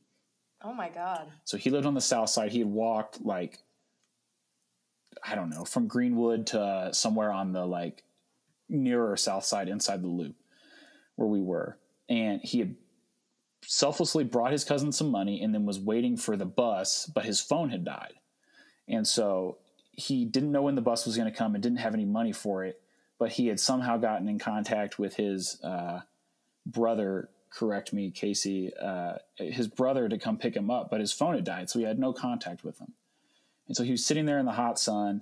Oh 0.61 0.73
my 0.73 0.89
God. 0.89 1.27
So 1.45 1.57
he 1.57 1.69
lived 1.69 1.85
on 1.85 1.93
the 1.93 2.01
south 2.01 2.29
side. 2.29 2.51
He 2.51 2.59
had 2.59 2.67
walked 2.67 3.21
like, 3.21 3.59
I 5.23 5.35
don't 5.35 5.49
know, 5.49 5.63
from 5.63 5.87
Greenwood 5.87 6.47
to 6.47 6.89
somewhere 6.91 7.31
on 7.31 7.53
the 7.53 7.65
like 7.65 8.03
nearer 8.67 9.15
south 9.17 9.45
side 9.45 9.69
inside 9.69 10.01
the 10.01 10.07
loop 10.07 10.35
where 11.15 11.27
we 11.27 11.41
were. 11.41 11.77
And 12.09 12.41
he 12.41 12.59
had 12.59 12.75
selflessly 13.63 14.23
brought 14.23 14.51
his 14.51 14.63
cousin 14.63 14.91
some 14.91 15.11
money 15.11 15.41
and 15.41 15.53
then 15.53 15.65
was 15.65 15.79
waiting 15.79 16.17
for 16.17 16.35
the 16.35 16.45
bus, 16.45 17.09
but 17.13 17.25
his 17.25 17.39
phone 17.39 17.69
had 17.69 17.85
died. 17.85 18.13
And 18.87 19.07
so 19.07 19.57
he 19.91 20.25
didn't 20.25 20.51
know 20.51 20.63
when 20.63 20.75
the 20.75 20.81
bus 20.81 21.05
was 21.05 21.15
going 21.15 21.31
to 21.31 21.37
come 21.37 21.55
and 21.55 21.63
didn't 21.63 21.79
have 21.79 21.93
any 21.93 22.05
money 22.05 22.31
for 22.31 22.63
it, 22.63 22.81
but 23.17 23.33
he 23.33 23.47
had 23.47 23.59
somehow 23.59 23.97
gotten 23.97 24.27
in 24.27 24.39
contact 24.39 24.97
with 24.97 25.15
his 25.15 25.61
uh, 25.63 26.01
brother 26.65 27.29
correct 27.51 27.93
me, 27.93 28.11
Casey, 28.11 28.71
uh, 28.81 29.13
his 29.37 29.67
brother 29.67 30.07
to 30.07 30.17
come 30.17 30.37
pick 30.37 30.55
him 30.55 30.69
up, 30.69 30.89
but 30.89 30.99
his 30.99 31.11
phone 31.11 31.35
had 31.35 31.43
died, 31.43 31.69
so 31.69 31.79
he 31.79 31.85
had 31.85 31.99
no 31.99 32.13
contact 32.13 32.63
with 32.63 32.79
him. 32.79 32.93
And 33.67 33.75
so 33.75 33.83
he 33.83 33.91
was 33.91 34.05
sitting 34.05 34.25
there 34.25 34.39
in 34.39 34.45
the 34.45 34.51
hot 34.51 34.79
sun, 34.79 35.21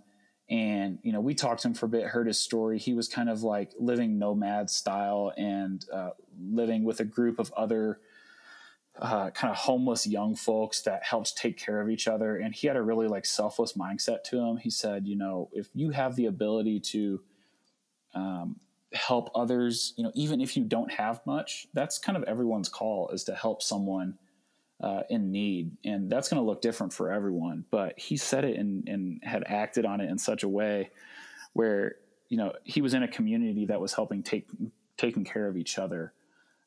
and 0.50 1.00
you 1.04 1.12
know 1.12 1.20
we 1.20 1.34
talked 1.34 1.62
to 1.62 1.68
him 1.70 1.74
for 1.74 1.88
a 1.88 1.90
bit, 1.90 2.06
heard 2.06 2.28
his 2.28 2.40
story. 2.40 2.80
He 2.80 2.94
was 2.94 3.08
kind 3.08 3.30
of 3.30 3.44
like 3.44 3.72
living 3.80 4.18
nomad 4.18 4.70
style 4.70 5.34
and 5.38 5.86
uh, 5.92 6.12
living 6.40 6.84
with 6.84 7.00
a 7.00 7.06
group 7.06 7.40
of 7.40 7.52
other 7.56 8.00
uh, 9.00 9.30
kind 9.32 9.52
of 9.52 9.58
homeless 9.58 10.08
young 10.08 10.36
folks 10.36 10.82
that 10.82 11.04
helped 11.04 11.38
take 11.38 11.58
care 11.58 11.82
of 11.82 11.90
each 11.90 12.08
other. 12.08 12.36
And 12.38 12.56
he 12.56 12.68
had 12.68 12.76
a 12.76 12.82
really 12.82 13.08
like 13.08 13.26
selfless 13.26 13.74
mindset 13.74 14.24
to 14.26 14.40
him. 14.40 14.58
He 14.58 14.70
said, 14.70 15.06
you 15.08 15.16
know, 15.16 15.50
if 15.54 15.68
you 15.74 15.92
have 15.92 16.16
the 16.16 16.26
ability 16.26 16.80
to 16.80 17.22
um, 18.16 18.56
help 18.94 19.30
others, 19.36 19.94
you 19.98 20.04
know, 20.04 20.12
even 20.16 20.42
if 20.42 20.56
you 20.56 20.64
don't 20.64 20.92
have 20.92 21.20
much, 21.26 21.68
that's 21.74 21.98
kind 21.98 22.18
of 22.18 22.24
everyone's 22.24 22.70
call 22.70 23.10
is 23.10 23.24
to 23.26 23.36
help 23.36 23.62
someone 23.62 24.18
uh, 24.82 25.02
in 25.10 25.32
need. 25.32 25.72
And 25.84 26.10
that's 26.10 26.30
going 26.30 26.42
to 26.42 26.46
look 26.46 26.62
different 26.62 26.94
for 26.94 27.12
everyone. 27.12 27.66
But 27.70 28.00
he 28.00 28.16
said 28.18 28.46
it 28.46 28.58
and, 28.58 28.88
and 28.88 29.22
had 29.24 29.44
acted 29.48 29.86
on 29.86 30.02
it 30.02 30.10
in 30.10 30.18
such 30.18 30.44
a 30.44 30.48
way 30.48 30.92
where, 31.54 31.96
you 32.30 32.38
know, 32.38 32.54
he 32.64 32.82
was 32.82 32.94
in 32.94 33.04
a 33.04 33.08
community 33.08 33.66
that 33.66 33.82
was 33.82 33.94
helping 33.94 34.24
take, 34.24 34.48
taking 34.98 35.24
care 35.24 35.48
of 35.48 35.58
each 35.58 35.78
other 35.78 36.14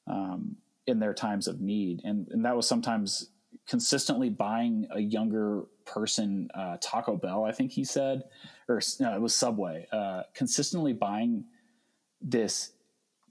um, 0.06 0.56
in 0.86 0.98
their 0.98 1.14
times 1.14 1.46
of 1.46 1.60
need. 1.60 2.02
And, 2.04 2.28
and 2.30 2.44
that 2.44 2.56
was 2.56 2.66
sometimes 2.66 3.30
consistently 3.68 4.28
buying 4.28 4.88
a 4.90 5.00
younger 5.00 5.62
person 5.86 6.48
uh, 6.54 6.76
Taco 6.80 7.16
Bell, 7.16 7.44
I 7.44 7.52
think 7.52 7.72
he 7.72 7.84
said, 7.84 8.24
or 8.68 8.80
no, 8.98 9.14
it 9.14 9.20
was 9.20 9.34
Subway, 9.34 9.86
uh, 9.92 10.22
consistently 10.34 10.92
buying 10.92 11.44
this 12.20 12.72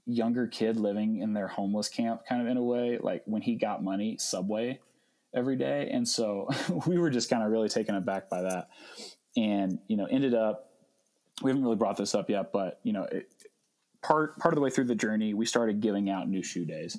younger 0.06 0.46
kid 0.46 0.76
living 0.76 1.18
in 1.18 1.32
their 1.32 1.48
homeless 1.48 1.88
camp 1.88 2.22
kind 2.28 2.40
of 2.40 2.48
in 2.48 2.56
a 2.56 2.62
way 2.62 2.98
like 3.00 3.22
when 3.26 3.42
he 3.42 3.54
got 3.54 3.82
money 3.82 4.16
subway 4.18 4.80
every 5.34 5.56
day. 5.56 5.88
And 5.92 6.06
so 6.06 6.48
we 6.86 6.98
were 6.98 7.10
just 7.10 7.30
kind 7.30 7.42
of 7.42 7.50
really 7.50 7.68
taken 7.68 7.94
aback 7.94 8.28
by 8.28 8.42
that. 8.42 8.68
And 9.36 9.78
you 9.86 9.96
know 9.96 10.06
ended 10.06 10.34
up 10.34 10.70
we 11.42 11.50
haven't 11.50 11.62
really 11.62 11.76
brought 11.76 11.96
this 11.96 12.14
up 12.14 12.28
yet 12.28 12.52
but 12.52 12.80
you 12.82 12.92
know 12.92 13.04
it, 13.04 13.30
part 14.02 14.36
part 14.38 14.52
of 14.52 14.56
the 14.56 14.60
way 14.60 14.70
through 14.70 14.84
the 14.84 14.94
journey 14.94 15.34
we 15.34 15.46
started 15.46 15.80
giving 15.80 16.10
out 16.10 16.28
new 16.28 16.42
shoe 16.42 16.64
days. 16.64 16.98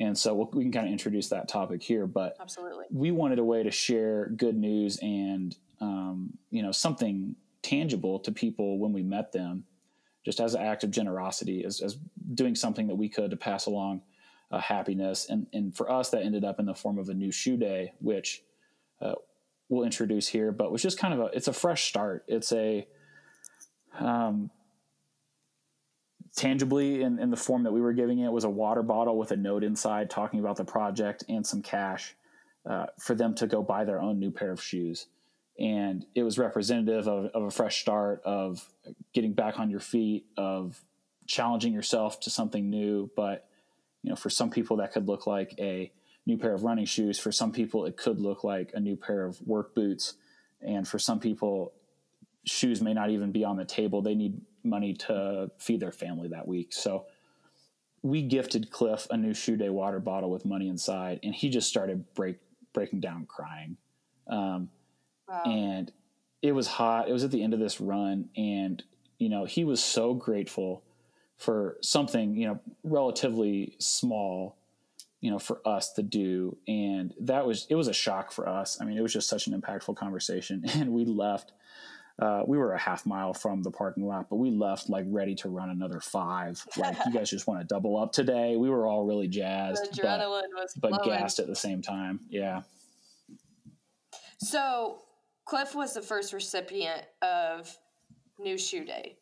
And 0.00 0.16
so 0.16 0.32
we'll, 0.34 0.50
we 0.52 0.62
can 0.62 0.70
kind 0.70 0.86
of 0.86 0.92
introduce 0.92 1.28
that 1.30 1.48
topic 1.48 1.82
here 1.82 2.06
but 2.06 2.36
absolutely. 2.40 2.84
we 2.92 3.10
wanted 3.10 3.40
a 3.40 3.44
way 3.44 3.64
to 3.64 3.70
share 3.70 4.28
good 4.36 4.56
news 4.56 4.98
and 5.02 5.56
um, 5.80 6.34
you 6.50 6.62
know 6.62 6.70
something 6.72 7.34
tangible 7.62 8.20
to 8.20 8.30
people 8.30 8.78
when 8.78 8.92
we 8.92 9.02
met 9.02 9.32
them 9.32 9.64
just 10.28 10.40
as 10.40 10.52
an 10.52 10.60
act 10.60 10.84
of 10.84 10.90
generosity, 10.90 11.64
as, 11.64 11.80
as 11.80 11.96
doing 12.34 12.54
something 12.54 12.86
that 12.86 12.94
we 12.96 13.08
could 13.08 13.30
to 13.30 13.36
pass 13.36 13.64
along 13.64 14.02
uh, 14.50 14.58
happiness. 14.58 15.30
And, 15.30 15.46
and 15.54 15.74
for 15.74 15.90
us, 15.90 16.10
that 16.10 16.22
ended 16.22 16.44
up 16.44 16.60
in 16.60 16.66
the 16.66 16.74
form 16.74 16.98
of 16.98 17.08
a 17.08 17.14
new 17.14 17.32
shoe 17.32 17.56
day, 17.56 17.94
which 17.98 18.42
uh, 19.00 19.14
we'll 19.70 19.84
introduce 19.84 20.28
here, 20.28 20.52
but 20.52 20.70
was 20.70 20.82
just 20.82 20.98
kind 20.98 21.14
of 21.14 21.20
a, 21.20 21.24
it's 21.32 21.48
a 21.48 21.52
fresh 21.54 21.88
start. 21.88 22.26
It's 22.28 22.52
a, 22.52 22.86
um, 23.98 24.50
tangibly 26.36 27.00
in, 27.00 27.18
in 27.18 27.30
the 27.30 27.36
form 27.36 27.62
that 27.62 27.72
we 27.72 27.80
were 27.80 27.94
giving 27.94 28.18
it 28.18 28.30
was 28.30 28.44
a 28.44 28.50
water 28.50 28.82
bottle 28.82 29.16
with 29.16 29.32
a 29.32 29.36
note 29.36 29.64
inside 29.64 30.10
talking 30.10 30.40
about 30.40 30.56
the 30.56 30.64
project 30.64 31.24
and 31.30 31.46
some 31.46 31.62
cash 31.62 32.14
uh, 32.68 32.84
for 32.98 33.14
them 33.14 33.34
to 33.34 33.46
go 33.46 33.62
buy 33.62 33.82
their 33.82 33.98
own 33.98 34.18
new 34.18 34.30
pair 34.30 34.52
of 34.52 34.62
shoes 34.62 35.06
and 35.58 36.06
it 36.14 36.22
was 36.22 36.38
representative 36.38 37.08
of, 37.08 37.26
of, 37.26 37.42
a 37.42 37.50
fresh 37.50 37.80
start 37.80 38.22
of 38.24 38.64
getting 39.12 39.32
back 39.32 39.58
on 39.58 39.70
your 39.70 39.80
feet 39.80 40.26
of 40.36 40.80
challenging 41.26 41.72
yourself 41.72 42.20
to 42.20 42.30
something 42.30 42.70
new. 42.70 43.10
But 43.16 43.48
you 44.02 44.10
know 44.10 44.16
for 44.16 44.30
some 44.30 44.50
people 44.50 44.76
that 44.76 44.92
could 44.92 45.08
look 45.08 45.26
like 45.26 45.54
a 45.58 45.90
new 46.26 46.38
pair 46.38 46.54
of 46.54 46.62
running 46.62 46.84
shoes. 46.84 47.18
For 47.18 47.32
some 47.32 47.50
people 47.52 47.86
it 47.86 47.96
could 47.96 48.20
look 48.20 48.44
like 48.44 48.70
a 48.74 48.80
new 48.80 48.96
pair 48.96 49.24
of 49.24 49.40
work 49.46 49.74
boots. 49.74 50.14
And 50.60 50.86
for 50.86 50.98
some 50.98 51.18
people 51.18 51.72
shoes 52.44 52.80
may 52.80 52.94
not 52.94 53.10
even 53.10 53.32
be 53.32 53.44
on 53.44 53.56
the 53.56 53.64
table. 53.64 54.00
They 54.00 54.14
need 54.14 54.40
money 54.62 54.94
to 54.94 55.50
feed 55.58 55.80
their 55.80 55.92
family 55.92 56.28
that 56.28 56.46
week. 56.46 56.72
So 56.72 57.06
we 58.02 58.22
gifted 58.22 58.70
cliff 58.70 59.08
a 59.10 59.16
new 59.16 59.34
shoe 59.34 59.56
day 59.56 59.70
water 59.70 59.98
bottle 59.98 60.30
with 60.30 60.44
money 60.44 60.68
inside 60.68 61.18
and 61.24 61.34
he 61.34 61.48
just 61.48 61.68
started 61.68 62.14
break 62.14 62.36
breaking 62.72 63.00
down 63.00 63.26
crying. 63.26 63.76
Um, 64.28 64.68
Wow. 65.28 65.42
And 65.44 65.92
it 66.42 66.52
was 66.52 66.66
hot. 66.66 67.08
It 67.08 67.12
was 67.12 67.24
at 67.24 67.30
the 67.30 67.42
end 67.42 67.54
of 67.54 67.60
this 67.60 67.80
run. 67.80 68.28
And, 68.36 68.82
you 69.18 69.28
know, 69.28 69.44
he 69.44 69.64
was 69.64 69.82
so 69.82 70.14
grateful 70.14 70.84
for 71.36 71.76
something, 71.82 72.34
you 72.34 72.46
know, 72.46 72.60
relatively 72.82 73.76
small, 73.78 74.56
you 75.20 75.30
know, 75.30 75.38
for 75.38 75.60
us 75.64 75.92
to 75.94 76.02
do. 76.02 76.56
And 76.66 77.14
that 77.20 77.46
was, 77.46 77.66
it 77.68 77.74
was 77.74 77.88
a 77.88 77.92
shock 77.92 78.32
for 78.32 78.48
us. 78.48 78.80
I 78.80 78.84
mean, 78.84 78.96
it 78.96 79.02
was 79.02 79.12
just 79.12 79.28
such 79.28 79.46
an 79.46 79.60
impactful 79.60 79.96
conversation. 79.96 80.64
And 80.74 80.92
we 80.92 81.04
left. 81.04 81.52
Uh, 82.20 82.42
we 82.48 82.58
were 82.58 82.72
a 82.72 82.78
half 82.78 83.06
mile 83.06 83.32
from 83.32 83.62
the 83.62 83.70
parking 83.70 84.04
lot, 84.04 84.28
but 84.28 84.36
we 84.36 84.50
left 84.50 84.88
like 84.88 85.04
ready 85.06 85.36
to 85.36 85.48
run 85.48 85.70
another 85.70 86.00
five. 86.00 86.60
Like, 86.76 86.96
you 87.06 87.12
guys 87.12 87.30
just 87.30 87.46
want 87.46 87.60
to 87.60 87.66
double 87.66 87.96
up 87.96 88.10
today. 88.10 88.56
We 88.56 88.70
were 88.70 88.88
all 88.88 89.04
really 89.04 89.28
jazzed, 89.28 89.92
the 89.92 90.02
adrenaline 90.02 90.42
but, 90.52 90.90
was 90.90 90.98
but 90.98 91.04
gassed 91.04 91.38
at 91.38 91.46
the 91.46 91.54
same 91.54 91.80
time. 91.80 92.18
Yeah. 92.28 92.62
So 94.40 95.02
Cliff 95.48 95.74
was 95.74 95.94
the 95.94 96.02
first 96.02 96.34
recipient 96.34 97.04
of 97.22 97.74
New 98.38 98.58
Shoe 98.58 98.84
Day. 98.84 99.16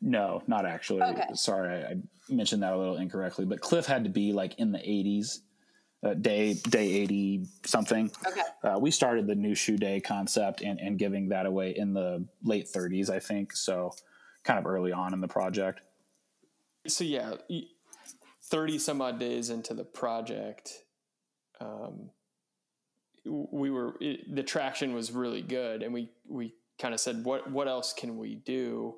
No, 0.00 0.40
not 0.46 0.64
actually. 0.64 1.02
Okay. 1.02 1.26
Sorry, 1.34 1.84
I, 1.84 1.88
I, 1.88 1.96
mentioned 2.28 2.62
that 2.62 2.72
a 2.72 2.76
little 2.76 2.96
incorrectly. 2.96 3.44
But 3.44 3.60
Cliff 3.60 3.86
had 3.86 4.04
to 4.04 4.10
be 4.10 4.32
like 4.32 4.54
in 4.58 4.70
the 4.70 4.78
'80s, 4.78 5.40
uh, 6.04 6.14
day 6.14 6.54
day 6.54 6.88
eighty 6.88 7.44
something. 7.64 8.08
Okay. 8.24 8.40
Uh, 8.62 8.78
we 8.78 8.92
started 8.92 9.26
the 9.26 9.34
New 9.34 9.56
Shoe 9.56 9.76
Day 9.76 10.00
concept 10.00 10.62
and, 10.62 10.78
and 10.78 10.96
giving 10.96 11.28
that 11.30 11.44
away 11.44 11.74
in 11.76 11.92
the 11.92 12.24
late 12.44 12.68
30s, 12.72 13.10
I 13.10 13.18
think. 13.18 13.54
So, 13.54 13.92
kind 14.44 14.60
of 14.60 14.66
early 14.66 14.92
on 14.92 15.12
in 15.12 15.20
the 15.20 15.28
project. 15.28 15.80
So 16.86 17.02
yeah, 17.02 17.34
thirty 18.44 18.78
some 18.78 19.02
odd 19.02 19.18
days 19.18 19.50
into 19.50 19.74
the 19.74 19.84
project. 19.84 20.84
Um, 21.60 22.10
we 23.26 23.70
were 23.70 23.94
it, 24.00 24.34
the 24.34 24.42
traction 24.42 24.94
was 24.94 25.12
really 25.12 25.42
good, 25.42 25.82
and 25.82 25.92
we 25.92 26.10
we 26.28 26.54
kind 26.80 26.94
of 26.94 27.00
said, 27.00 27.24
what 27.24 27.50
what 27.50 27.68
else 27.68 27.92
can 27.92 28.16
we 28.18 28.36
do? 28.36 28.94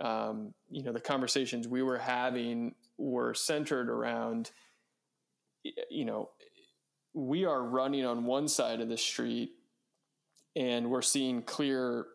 Um, 0.00 0.54
you 0.70 0.82
know, 0.82 0.92
the 0.92 1.00
conversations 1.00 1.68
we 1.68 1.82
were 1.82 1.98
having 1.98 2.74
were 2.96 3.34
centered 3.34 3.88
around, 3.88 4.50
you 5.90 6.04
know, 6.04 6.30
we 7.12 7.44
are 7.44 7.62
running 7.62 8.04
on 8.06 8.24
one 8.24 8.48
side 8.48 8.80
of 8.80 8.88
the 8.88 8.96
street, 8.96 9.52
and 10.56 10.90
we're 10.90 11.02
seeing 11.02 11.42
clear 11.42 12.06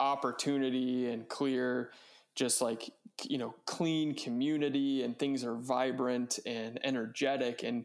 opportunity 0.00 1.10
and 1.10 1.28
clear, 1.28 1.90
just 2.34 2.60
like 2.60 2.90
you 3.22 3.38
know, 3.38 3.54
clean 3.66 4.14
community, 4.14 5.04
and 5.04 5.18
things 5.18 5.44
are 5.44 5.54
vibrant 5.54 6.40
and 6.46 6.80
energetic 6.84 7.62
and 7.62 7.84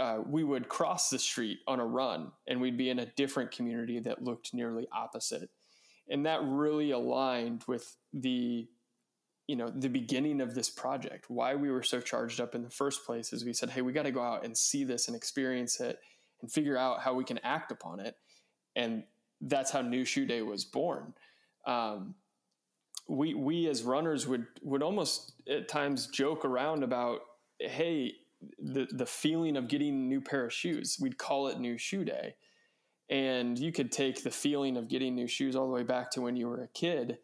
uh, 0.00 0.22
we 0.26 0.42
would 0.42 0.68
cross 0.68 1.10
the 1.10 1.18
street 1.18 1.58
on 1.68 1.78
a 1.78 1.84
run 1.84 2.32
and 2.48 2.60
we'd 2.60 2.78
be 2.78 2.88
in 2.88 3.00
a 3.00 3.06
different 3.06 3.50
community 3.50 4.00
that 4.00 4.24
looked 4.24 4.54
nearly 4.54 4.88
opposite. 4.92 5.50
And 6.08 6.24
that 6.24 6.40
really 6.42 6.90
aligned 6.90 7.64
with 7.68 7.96
the 8.12 8.66
you 9.46 9.56
know 9.56 9.68
the 9.68 9.88
beginning 9.88 10.40
of 10.40 10.54
this 10.54 10.70
project. 10.70 11.28
Why 11.28 11.54
we 11.54 11.70
were 11.70 11.82
so 11.82 12.00
charged 12.00 12.40
up 12.40 12.54
in 12.54 12.62
the 12.62 12.70
first 12.70 13.04
place 13.04 13.32
is 13.32 13.44
we 13.44 13.52
said 13.52 13.70
hey 13.70 13.82
we 13.82 13.92
got 13.92 14.04
to 14.04 14.12
go 14.12 14.22
out 14.22 14.44
and 14.44 14.56
see 14.56 14.84
this 14.84 15.08
and 15.08 15.16
experience 15.16 15.80
it 15.80 15.98
and 16.40 16.50
figure 16.50 16.78
out 16.78 17.00
how 17.00 17.14
we 17.14 17.24
can 17.24 17.38
act 17.38 17.70
upon 17.70 18.00
it. 18.00 18.14
And 18.76 19.02
that's 19.40 19.70
how 19.70 19.82
new 19.82 20.04
shoe 20.04 20.24
day 20.24 20.42
was 20.42 20.64
born. 20.64 21.14
Um, 21.66 22.14
we 23.08 23.34
we 23.34 23.68
as 23.68 23.82
runners 23.82 24.26
would 24.26 24.46
would 24.62 24.82
almost 24.82 25.32
at 25.48 25.68
times 25.68 26.06
joke 26.06 26.44
around 26.44 26.84
about 26.84 27.20
hey 27.58 28.14
the 28.58 28.86
the 28.90 29.06
feeling 29.06 29.56
of 29.56 29.68
getting 29.68 29.88
a 29.90 30.06
new 30.06 30.20
pair 30.20 30.44
of 30.44 30.52
shoes. 30.52 30.98
We'd 31.00 31.18
call 31.18 31.48
it 31.48 31.58
new 31.58 31.78
shoe 31.78 32.04
day. 32.04 32.34
And 33.08 33.58
you 33.58 33.72
could 33.72 33.90
take 33.90 34.22
the 34.22 34.30
feeling 34.30 34.76
of 34.76 34.88
getting 34.88 35.16
new 35.16 35.26
shoes 35.26 35.56
all 35.56 35.66
the 35.66 35.72
way 35.72 35.82
back 35.82 36.12
to 36.12 36.20
when 36.20 36.36
you 36.36 36.46
were 36.46 36.62
a 36.62 36.68
kid, 36.68 37.18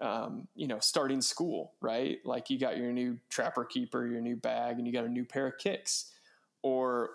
um, 0.00 0.46
you 0.54 0.68
know, 0.68 0.78
starting 0.78 1.20
school, 1.20 1.72
right? 1.80 2.18
Like 2.24 2.48
you 2.48 2.60
got 2.60 2.76
your 2.76 2.92
new 2.92 3.18
trapper 3.28 3.64
keeper, 3.64 4.06
your 4.06 4.20
new 4.20 4.36
bag, 4.36 4.78
and 4.78 4.86
you 4.86 4.92
got 4.92 5.04
a 5.04 5.08
new 5.08 5.24
pair 5.24 5.48
of 5.48 5.58
kicks. 5.58 6.12
Or 6.62 7.10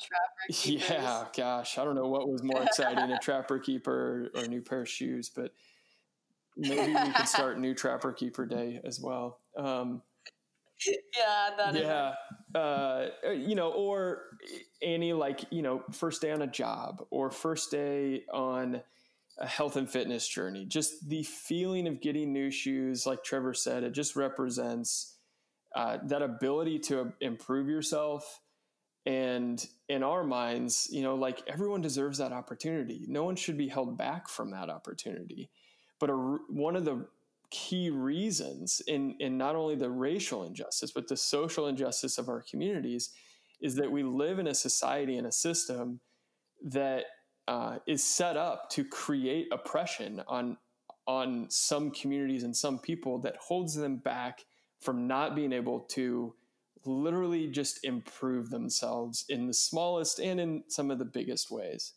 Trapper 0.00 0.46
yeah, 0.92 1.24
gosh, 1.36 1.76
I 1.76 1.84
don't 1.84 1.94
know 1.94 2.08
what 2.08 2.28
was 2.28 2.42
more 2.42 2.62
exciting, 2.62 3.10
a 3.10 3.18
trapper 3.18 3.58
keeper 3.58 4.30
or 4.34 4.42
a 4.42 4.48
new 4.48 4.62
pair 4.62 4.82
of 4.82 4.88
shoes, 4.88 5.28
but 5.28 5.52
maybe 6.56 6.92
we 6.92 7.12
could 7.12 7.28
start 7.28 7.58
new 7.58 7.74
trapper 7.74 8.12
keeper 8.12 8.46
day 8.46 8.80
as 8.84 9.00
well. 9.00 9.40
Um, 9.58 10.02
yeah, 10.86 11.50
that 11.56 11.74
yeah. 11.74 12.14
Uh, 12.54 13.06
you 13.32 13.54
know, 13.54 13.70
or 13.70 14.22
any 14.82 15.12
like 15.12 15.44
you 15.50 15.62
know, 15.62 15.84
first 15.92 16.20
day 16.20 16.32
on 16.32 16.42
a 16.42 16.46
job 16.46 17.04
or 17.10 17.30
first 17.30 17.70
day 17.70 18.24
on 18.32 18.82
a 19.38 19.46
health 19.46 19.76
and 19.76 19.88
fitness 19.88 20.28
journey. 20.28 20.66
Just 20.66 21.08
the 21.08 21.22
feeling 21.22 21.88
of 21.88 22.00
getting 22.00 22.32
new 22.32 22.50
shoes, 22.50 23.06
like 23.06 23.24
Trevor 23.24 23.54
said, 23.54 23.84
it 23.84 23.92
just 23.92 24.16
represents 24.16 25.16
uh, 25.74 25.98
that 26.04 26.22
ability 26.22 26.78
to 26.78 27.12
improve 27.20 27.68
yourself. 27.68 28.40
And 29.06 29.64
in 29.88 30.02
our 30.02 30.24
minds, 30.24 30.88
you 30.90 31.02
know, 31.02 31.14
like 31.14 31.42
everyone 31.46 31.80
deserves 31.80 32.18
that 32.18 32.32
opportunity. 32.32 33.06
No 33.08 33.24
one 33.24 33.36
should 33.36 33.56
be 33.56 33.68
held 33.68 33.96
back 33.96 34.28
from 34.28 34.50
that 34.50 34.68
opportunity. 34.68 35.50
But 35.98 36.10
a, 36.10 36.14
one 36.48 36.76
of 36.76 36.84
the 36.84 37.06
key 37.50 37.90
reasons 37.90 38.80
in, 38.86 39.16
in 39.18 39.36
not 39.36 39.56
only 39.56 39.74
the 39.74 39.90
racial 39.90 40.44
injustice, 40.44 40.92
but 40.92 41.08
the 41.08 41.16
social 41.16 41.66
injustice 41.66 42.18
of 42.18 42.28
our 42.28 42.42
communities 42.48 43.10
is 43.60 43.74
that 43.76 43.90
we 43.90 44.02
live 44.02 44.38
in 44.38 44.46
a 44.46 44.54
society 44.54 45.16
and 45.16 45.26
a 45.26 45.32
system 45.32 46.00
that 46.62 47.04
uh, 47.48 47.78
is 47.86 48.04
set 48.04 48.36
up 48.36 48.70
to 48.70 48.84
create 48.84 49.48
oppression 49.52 50.22
on 50.28 50.56
on 51.06 51.46
some 51.48 51.90
communities 51.90 52.44
and 52.44 52.56
some 52.56 52.78
people 52.78 53.18
that 53.18 53.34
holds 53.36 53.74
them 53.74 53.96
back 53.96 54.44
from 54.80 55.08
not 55.08 55.34
being 55.34 55.52
able 55.52 55.80
to 55.80 56.32
literally 56.84 57.48
just 57.48 57.84
improve 57.84 58.50
themselves 58.50 59.24
in 59.28 59.46
the 59.46 59.54
smallest 59.54 60.20
and 60.20 60.38
in 60.38 60.62
some 60.68 60.90
of 60.90 60.98
the 60.98 61.04
biggest 61.04 61.50
ways. 61.50 61.94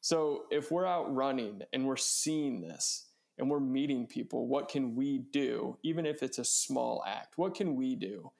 So 0.00 0.44
if 0.50 0.70
we're 0.70 0.86
out 0.86 1.14
running 1.14 1.62
and 1.72 1.86
we're 1.86 1.96
seeing 1.96 2.62
this 2.62 3.05
and 3.38 3.50
we're 3.50 3.60
meeting 3.60 4.06
people, 4.06 4.46
what 4.46 4.68
can 4.68 4.94
we 4.94 5.18
do, 5.18 5.78
even 5.82 6.06
if 6.06 6.22
it's 6.22 6.38
a 6.38 6.44
small 6.44 7.02
act? 7.06 7.36
What 7.36 7.54
can 7.54 7.76
we 7.76 7.94
do 7.94 8.32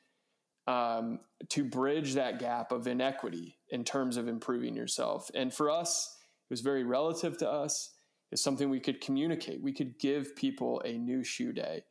um, 0.67 1.21
to 1.51 1.65
bridge 1.65 2.15
that 2.15 2.39
gap 2.39 2.73
of 2.73 2.87
inequity 2.87 3.59
in 3.69 3.85
terms 3.85 4.17
of 4.17 4.27
improving 4.27 4.75
yourself? 4.75 5.31
And 5.35 5.53
for 5.53 5.71
us, 5.71 6.17
it 6.49 6.53
was 6.53 6.61
very 6.61 6.85
relative 6.85 7.37
to 7.39 7.51
us. 7.51 7.93
It's 8.33 8.43
something 8.43 8.71
we 8.71 8.81
could 8.81 9.01
communicate. 9.01 9.63
We 9.63 9.73
could 9.73 9.99
give 9.99 10.35
people 10.35 10.81
a 10.85 10.93
new 10.93 11.23
shoe 11.23 11.53
day. 11.53 11.85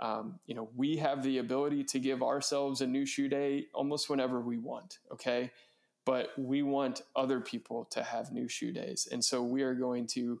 Um, 0.00 0.38
you 0.46 0.54
know, 0.54 0.70
we 0.74 0.96
have 0.96 1.22
the 1.22 1.38
ability 1.38 1.84
to 1.84 1.98
give 1.98 2.22
ourselves 2.22 2.80
a 2.80 2.86
new 2.86 3.06
shoe 3.06 3.28
day 3.28 3.66
almost 3.74 4.08
whenever 4.08 4.40
we 4.40 4.58
want. 4.58 4.98
Okay. 5.12 5.50
But 6.04 6.30
we 6.36 6.62
want 6.62 7.02
other 7.14 7.40
people 7.40 7.84
to 7.92 8.02
have 8.02 8.32
new 8.32 8.48
shoe 8.48 8.72
days. 8.72 9.06
And 9.10 9.24
so 9.24 9.42
we 9.42 9.62
are 9.62 9.74
going 9.74 10.06
to 10.08 10.40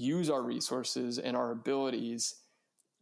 use 0.00 0.30
our 0.30 0.42
resources 0.42 1.18
and 1.18 1.36
our 1.36 1.50
abilities 1.50 2.36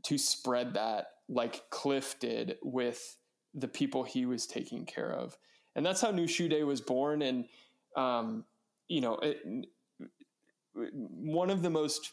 to 0.05 0.19
spread 0.19 0.75
that 0.75 1.07
like 1.29 1.69
Cliff 1.71 2.19
did 2.21 2.57
with 2.63 3.17
the 3.55 3.69
people 3.69 4.03
he 4.03 4.27
was 4.27 4.47
taking 4.47 4.85
care 4.85 5.13
of. 5.13 5.37
And 5.75 5.85
that's 5.85 6.01
how 6.01 6.11
New 6.11 6.27
Shoe 6.27 6.49
Day 6.49 6.65
was 6.65 6.81
born. 6.81 7.23
And, 7.23 7.45
um, 7.97 8.45
you 8.89 9.01
know, 9.01 9.15
it, 9.17 9.39
one 10.75 11.51
of 11.51 11.63
the 11.63 11.71
most 11.71 12.13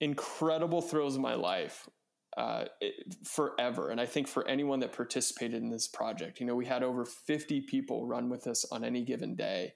incredible 0.00 0.82
thrills 0.82 1.16
of 1.16 1.20
my 1.20 1.34
life 1.34 1.88
uh, 2.36 2.66
it, 2.80 3.16
forever. 3.24 3.90
And 3.90 4.00
I 4.00 4.06
think 4.06 4.28
for 4.28 4.46
anyone 4.46 4.80
that 4.80 4.92
participated 4.92 5.60
in 5.60 5.70
this 5.70 5.88
project, 5.88 6.40
you 6.40 6.46
know, 6.46 6.54
we 6.54 6.66
had 6.66 6.82
over 6.82 7.04
50 7.04 7.62
people 7.62 8.06
run 8.06 8.28
with 8.28 8.46
us 8.46 8.64
on 8.70 8.84
any 8.84 9.02
given 9.02 9.34
day. 9.34 9.72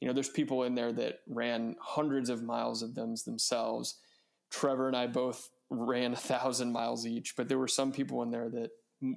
You 0.00 0.08
know, 0.08 0.14
there's 0.14 0.28
people 0.28 0.62
in 0.64 0.74
there 0.74 0.92
that 0.92 1.20
ran 1.26 1.76
hundreds 1.80 2.30
of 2.30 2.42
miles 2.42 2.82
of 2.82 2.94
them 2.94 3.14
themselves. 3.24 3.96
Trevor 4.50 4.86
and 4.86 4.96
I 4.96 5.06
both 5.06 5.50
ran 5.70 6.12
a 6.12 6.16
thousand 6.16 6.72
miles 6.72 7.06
each, 7.06 7.36
but 7.36 7.48
there 7.48 7.58
were 7.58 7.68
some 7.68 7.92
people 7.92 8.22
in 8.22 8.30
there 8.30 8.48
that 8.48 8.70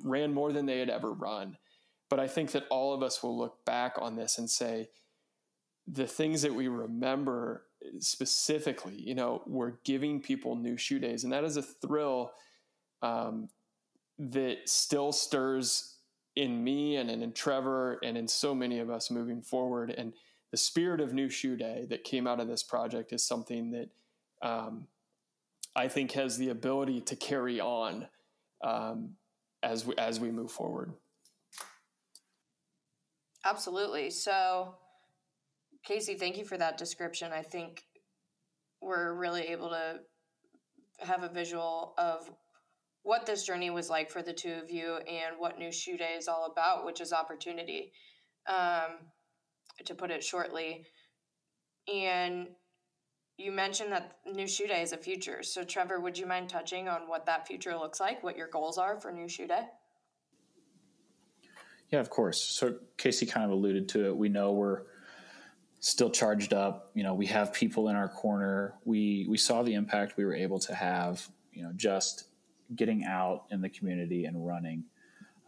ran 0.03 0.33
more 0.33 0.51
than 0.51 0.65
they 0.65 0.79
had 0.79 0.89
ever 0.89 1.13
run. 1.13 1.57
But 2.09 2.19
I 2.19 2.27
think 2.27 2.51
that 2.51 2.65
all 2.69 2.93
of 2.93 3.03
us 3.03 3.23
will 3.23 3.37
look 3.37 3.63
back 3.65 3.95
on 3.99 4.15
this 4.15 4.37
and 4.37 4.49
say, 4.49 4.89
the 5.87 6.07
things 6.07 6.41
that 6.41 6.53
we 6.53 6.67
remember 6.67 7.65
specifically, 7.99 8.95
you 8.95 9.15
know, 9.15 9.41
we're 9.47 9.73
giving 9.83 10.21
people 10.21 10.55
new 10.55 10.77
shoe 10.77 10.99
days. 10.99 11.23
And 11.23 11.33
that 11.33 11.43
is 11.43 11.57
a 11.57 11.61
thrill 11.61 12.31
um, 13.01 13.49
that 14.19 14.69
still 14.69 15.11
stirs 15.11 15.95
in 16.35 16.63
me 16.63 16.95
and 16.97 17.09
in 17.09 17.33
Trevor 17.33 17.99
and 18.03 18.17
in 18.17 18.27
so 18.27 18.53
many 18.53 18.79
of 18.79 18.89
us 18.89 19.09
moving 19.09 19.41
forward. 19.41 19.93
And 19.97 20.13
the 20.51 20.57
spirit 20.57 20.99
of 20.99 21.13
New 21.13 21.29
Shoe 21.29 21.55
Day 21.55 21.85
that 21.89 22.03
came 22.03 22.27
out 22.27 22.39
of 22.39 22.47
this 22.47 22.63
project 22.63 23.13
is 23.13 23.23
something 23.23 23.71
that 23.71 23.89
um, 24.47 24.87
I 25.75 25.87
think 25.87 26.11
has 26.11 26.37
the 26.37 26.49
ability 26.49 27.01
to 27.01 27.15
carry 27.15 27.59
on 27.59 28.07
um, 28.63 29.15
as 29.63 29.85
we, 29.85 29.95
as 29.97 30.19
we 30.19 30.29
move 30.29 30.51
forward. 30.51 30.93
Absolutely. 33.45 34.09
So, 34.09 34.75
Casey, 35.83 36.15
thank 36.15 36.37
you 36.37 36.45
for 36.45 36.57
that 36.57 36.77
description. 36.77 37.31
I 37.31 37.41
think 37.41 37.83
we're 38.81 39.13
really 39.13 39.43
able 39.43 39.69
to 39.69 39.99
have 40.99 41.23
a 41.23 41.29
visual 41.29 41.93
of 41.97 42.29
what 43.03 43.25
this 43.25 43.43
journey 43.43 43.69
was 43.69 43.89
like 43.89 44.11
for 44.11 44.21
the 44.21 44.33
two 44.33 44.53
of 44.53 44.69
you 44.69 44.97
and 44.97 45.35
what 45.39 45.57
New 45.57 45.71
Shoe 45.71 45.97
Day 45.97 46.13
is 46.17 46.27
all 46.27 46.51
about, 46.51 46.85
which 46.85 47.01
is 47.01 47.13
opportunity, 47.13 47.91
um, 48.47 48.99
to 49.87 49.95
put 49.95 50.11
it 50.11 50.23
shortly. 50.23 50.85
And 51.91 52.47
you 53.37 53.51
mentioned 53.51 53.91
that 53.91 54.17
New 54.31 54.47
Shoe 54.47 54.67
Day 54.67 54.81
is 54.81 54.91
a 54.91 54.97
future. 54.97 55.43
So, 55.43 55.63
Trevor, 55.63 55.99
would 55.99 56.17
you 56.17 56.25
mind 56.25 56.49
touching 56.49 56.87
on 56.87 57.07
what 57.07 57.25
that 57.25 57.47
future 57.47 57.75
looks 57.75 57.99
like, 57.99 58.23
what 58.23 58.37
your 58.37 58.47
goals 58.47 58.77
are 58.77 58.99
for 58.99 59.11
New 59.11 59.27
Shoe 59.27 59.47
Day? 59.47 59.63
Yeah, 61.89 61.99
of 61.99 62.09
course. 62.09 62.41
So, 62.41 62.75
Casey 62.97 63.25
kind 63.25 63.45
of 63.45 63.51
alluded 63.51 63.89
to 63.89 64.05
it. 64.07 64.15
We 64.15 64.29
know 64.29 64.51
we're 64.51 64.83
still 65.79 66.09
charged 66.09 66.53
up. 66.53 66.91
You 66.93 67.03
know, 67.03 67.13
we 67.13 67.25
have 67.27 67.51
people 67.51 67.89
in 67.89 67.95
our 67.95 68.07
corner. 68.07 68.75
We 68.85 69.25
we 69.27 69.37
saw 69.37 69.63
the 69.63 69.73
impact 69.73 70.15
we 70.17 70.25
were 70.25 70.35
able 70.35 70.59
to 70.59 70.75
have. 70.75 71.27
You 71.51 71.63
know, 71.63 71.71
just 71.75 72.27
getting 72.75 73.03
out 73.03 73.45
in 73.51 73.61
the 73.61 73.69
community 73.69 74.25
and 74.25 74.45
running. 74.45 74.85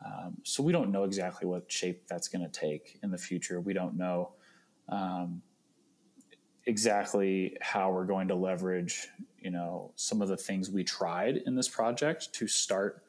Um, 0.05 0.37
so 0.43 0.63
we 0.63 0.71
don't 0.71 0.91
know 0.91 1.03
exactly 1.03 1.47
what 1.47 1.71
shape 1.71 2.07
that's 2.07 2.27
going 2.27 2.43
to 2.43 2.51
take 2.51 2.99
in 3.03 3.11
the 3.11 3.17
future. 3.17 3.61
We 3.61 3.73
don't 3.73 3.95
know 3.95 4.31
um, 4.89 5.41
exactly 6.65 7.57
how 7.61 7.91
we're 7.91 8.05
going 8.05 8.27
to 8.29 8.35
leverage, 8.35 9.07
you 9.39 9.51
know, 9.51 9.91
some 9.95 10.21
of 10.21 10.27
the 10.27 10.37
things 10.37 10.69
we 10.69 10.83
tried 10.83 11.37
in 11.45 11.55
this 11.55 11.69
project 11.69 12.33
to 12.33 12.47
start 12.47 13.03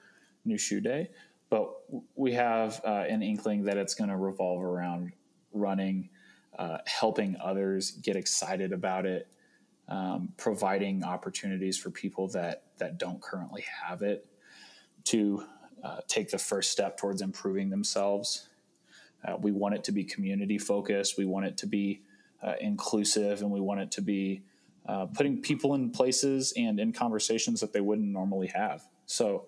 New 0.44 0.59
Shoe 0.59 0.80
Day. 0.80 1.11
But 1.50 1.72
we 2.14 2.33
have 2.33 2.80
uh, 2.85 3.04
an 3.09 3.22
inkling 3.22 3.64
that 3.64 3.76
it's 3.76 3.94
going 3.94 4.11
to 4.11 4.16
revolve 4.16 4.62
around 4.62 5.12
running, 5.52 6.11
uh, 6.59 6.78
helping 6.87 7.37
others 7.40 7.92
get 7.92 8.16
excited 8.16 8.72
about 8.72 9.07
it, 9.07 9.28
um, 9.88 10.33
providing 10.37 11.04
opportunities 11.04 11.76
for 11.76 11.90
people 11.90 12.28
that 12.28 12.62
that 12.78 12.98
don't 12.98 13.20
currently 13.20 13.64
have 13.87 14.02
it 14.02 14.26
to 15.04 15.44
uh, 15.85 16.01
take 16.09 16.31
the 16.31 16.38
first 16.38 16.70
step 16.70 16.97
towards 16.97 17.23
improving 17.23 17.70
themselves. 17.70 18.49
Uh, 19.25 19.37
we 19.40 19.53
want 19.53 19.75
it 19.75 19.85
to 19.85 19.92
be 19.92 20.05
community 20.05 20.59
focused. 20.59 21.16
We 21.18 21.25
want 21.25 21.47
it 21.47 21.57
to 21.59 21.66
be 21.66 22.03
uh, 22.42 22.55
inclusive, 22.61 23.42
and 23.42 23.51
we 23.51 23.61
want 23.61 23.81
it 23.81 23.90
to 23.92 24.03
be 24.03 24.42
uh, 24.87 25.07
putting 25.07 25.40
people 25.40 25.75
in 25.75 25.90
places 25.90 26.53
and 26.57 26.81
in 26.81 26.92
conversations 26.92 27.61
that 27.61 27.73
they 27.73 27.81
wouldn't 27.81 28.09
normally 28.09 28.49
have. 28.49 28.83
So. 29.07 29.47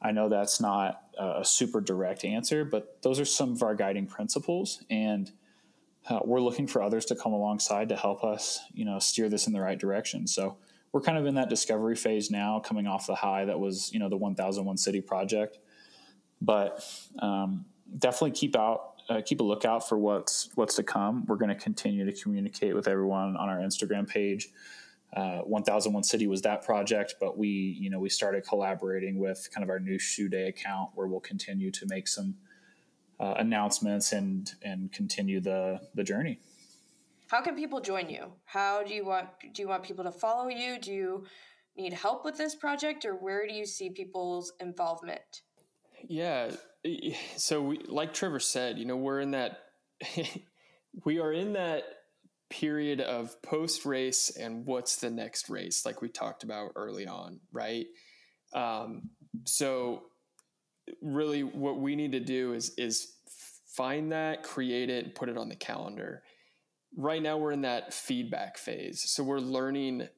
I 0.00 0.12
know 0.12 0.28
that's 0.28 0.60
not 0.60 1.02
a 1.18 1.44
super 1.44 1.80
direct 1.80 2.24
answer, 2.24 2.64
but 2.64 3.02
those 3.02 3.18
are 3.18 3.24
some 3.24 3.50
of 3.50 3.64
our 3.64 3.74
guiding 3.74 4.06
principles, 4.06 4.84
and 4.88 5.28
uh, 6.08 6.20
we're 6.24 6.40
looking 6.40 6.66
for 6.66 6.82
others 6.82 7.04
to 7.06 7.14
come 7.14 7.32
alongside 7.32 7.88
to 7.90 7.96
help 7.96 8.24
us, 8.24 8.60
you 8.72 8.84
know, 8.84 8.98
steer 8.98 9.28
this 9.28 9.46
in 9.46 9.52
the 9.52 9.60
right 9.60 9.78
direction. 9.78 10.26
So 10.26 10.56
we're 10.92 11.02
kind 11.02 11.18
of 11.18 11.26
in 11.26 11.34
that 11.34 11.50
discovery 11.50 11.96
phase 11.96 12.30
now, 12.30 12.60
coming 12.60 12.86
off 12.86 13.06
the 13.06 13.14
high 13.14 13.44
that 13.44 13.60
was, 13.60 13.92
you 13.92 13.98
know, 13.98 14.08
the 14.08 14.16
1001 14.16 14.76
City 14.78 15.00
project. 15.02 15.58
But 16.40 16.84
um, 17.20 17.64
definitely 17.98 18.32
keep 18.32 18.56
out, 18.56 18.94
uh, 19.08 19.20
keep 19.24 19.40
a 19.40 19.44
lookout 19.44 19.88
for 19.88 19.98
what's 19.98 20.50
what's 20.54 20.76
to 20.76 20.82
come. 20.82 21.24
We're 21.26 21.36
going 21.36 21.48
to 21.48 21.54
continue 21.54 22.04
to 22.04 22.12
communicate 22.12 22.74
with 22.74 22.88
everyone 22.88 23.36
on 23.36 23.48
our 23.48 23.58
Instagram 23.58 24.08
page. 24.08 24.48
Uh, 25.16 25.38
1001 25.38 26.02
City 26.04 26.26
was 26.26 26.42
that 26.42 26.62
project, 26.62 27.14
but 27.18 27.38
we, 27.38 27.48
you 27.48 27.88
know, 27.88 27.98
we 27.98 28.10
started 28.10 28.46
collaborating 28.46 29.18
with 29.18 29.48
kind 29.54 29.64
of 29.64 29.70
our 29.70 29.80
new 29.80 29.98
shoe 29.98 30.28
day 30.28 30.48
account 30.48 30.90
where 30.94 31.06
we'll 31.06 31.18
continue 31.18 31.70
to 31.70 31.86
make 31.86 32.06
some 32.06 32.34
uh, 33.18 33.34
announcements 33.38 34.12
and 34.12 34.52
and 34.62 34.92
continue 34.92 35.40
the 35.40 35.80
the 35.94 36.04
journey. 36.04 36.38
How 37.28 37.42
can 37.42 37.56
people 37.56 37.80
join 37.80 38.08
you? 38.08 38.32
How 38.44 38.82
do 38.82 38.94
you 38.94 39.04
want 39.04 39.28
do 39.52 39.62
you 39.62 39.68
want 39.68 39.82
people 39.82 40.04
to 40.04 40.12
follow 40.12 40.48
you? 40.48 40.78
Do 40.78 40.92
you 40.92 41.24
need 41.76 41.92
help 41.92 42.24
with 42.24 42.36
this 42.36 42.54
project, 42.54 43.04
or 43.04 43.14
where 43.14 43.46
do 43.46 43.54
you 43.54 43.66
see 43.66 43.90
people's 43.90 44.52
involvement? 44.60 45.42
Yeah, 46.06 46.50
so 47.36 47.62
we, 47.62 47.78
like 47.86 48.14
Trevor 48.14 48.40
said, 48.40 48.78
you 48.78 48.84
know, 48.84 48.96
we're 48.96 49.20
in 49.20 49.32
that 49.32 49.58
we 51.04 51.20
are 51.20 51.32
in 51.32 51.54
that 51.54 51.84
period 52.50 53.00
of 53.00 53.40
post 53.42 53.84
race 53.84 54.34
and 54.36 54.64
what's 54.64 54.96
the 54.96 55.10
next 55.10 55.50
race, 55.50 55.84
like 55.84 56.00
we 56.00 56.08
talked 56.08 56.44
about 56.44 56.72
early 56.76 57.06
on, 57.06 57.40
right? 57.52 57.86
Um, 58.54 59.10
so 59.44 60.04
really 61.02 61.42
what 61.42 61.78
we 61.78 61.96
need 61.96 62.12
to 62.12 62.20
do 62.20 62.54
is 62.54 62.72
is 62.78 63.12
find 63.76 64.12
that, 64.12 64.42
create 64.42 64.90
it, 64.90 65.14
put 65.14 65.28
it 65.28 65.36
on 65.36 65.48
the 65.48 65.56
calendar. 65.56 66.22
Right 66.96 67.22
now 67.22 67.36
we're 67.36 67.52
in 67.52 67.62
that 67.62 67.92
feedback 67.92 68.56
phase. 68.56 69.04
So 69.06 69.22
we're 69.22 69.40
learning 69.40 70.08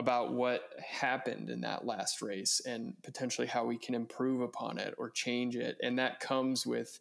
about 0.00 0.32
what 0.32 0.62
happened 0.82 1.50
in 1.50 1.60
that 1.60 1.84
last 1.84 2.22
race 2.22 2.62
and 2.64 2.94
potentially 3.02 3.46
how 3.46 3.66
we 3.66 3.76
can 3.76 3.94
improve 3.94 4.40
upon 4.40 4.78
it 4.78 4.94
or 4.96 5.10
change 5.10 5.56
it. 5.56 5.76
And 5.82 5.98
that 5.98 6.20
comes 6.20 6.66
with 6.66 6.98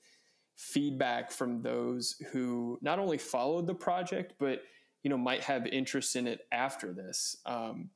feedback 0.57 1.31
from 1.31 1.61
those 1.61 2.21
who 2.33 2.77
not 2.81 2.99
only 2.99 3.17
followed 3.17 3.67
the 3.67 3.73
project, 3.73 4.33
but 4.37 4.61
you 5.01 5.09
know 5.09 5.17
might 5.17 5.41
have 5.41 5.65
interest 5.65 6.17
in 6.17 6.27
it 6.27 6.41
after 6.51 6.91
this. 6.91 7.37
Um, 7.45 7.89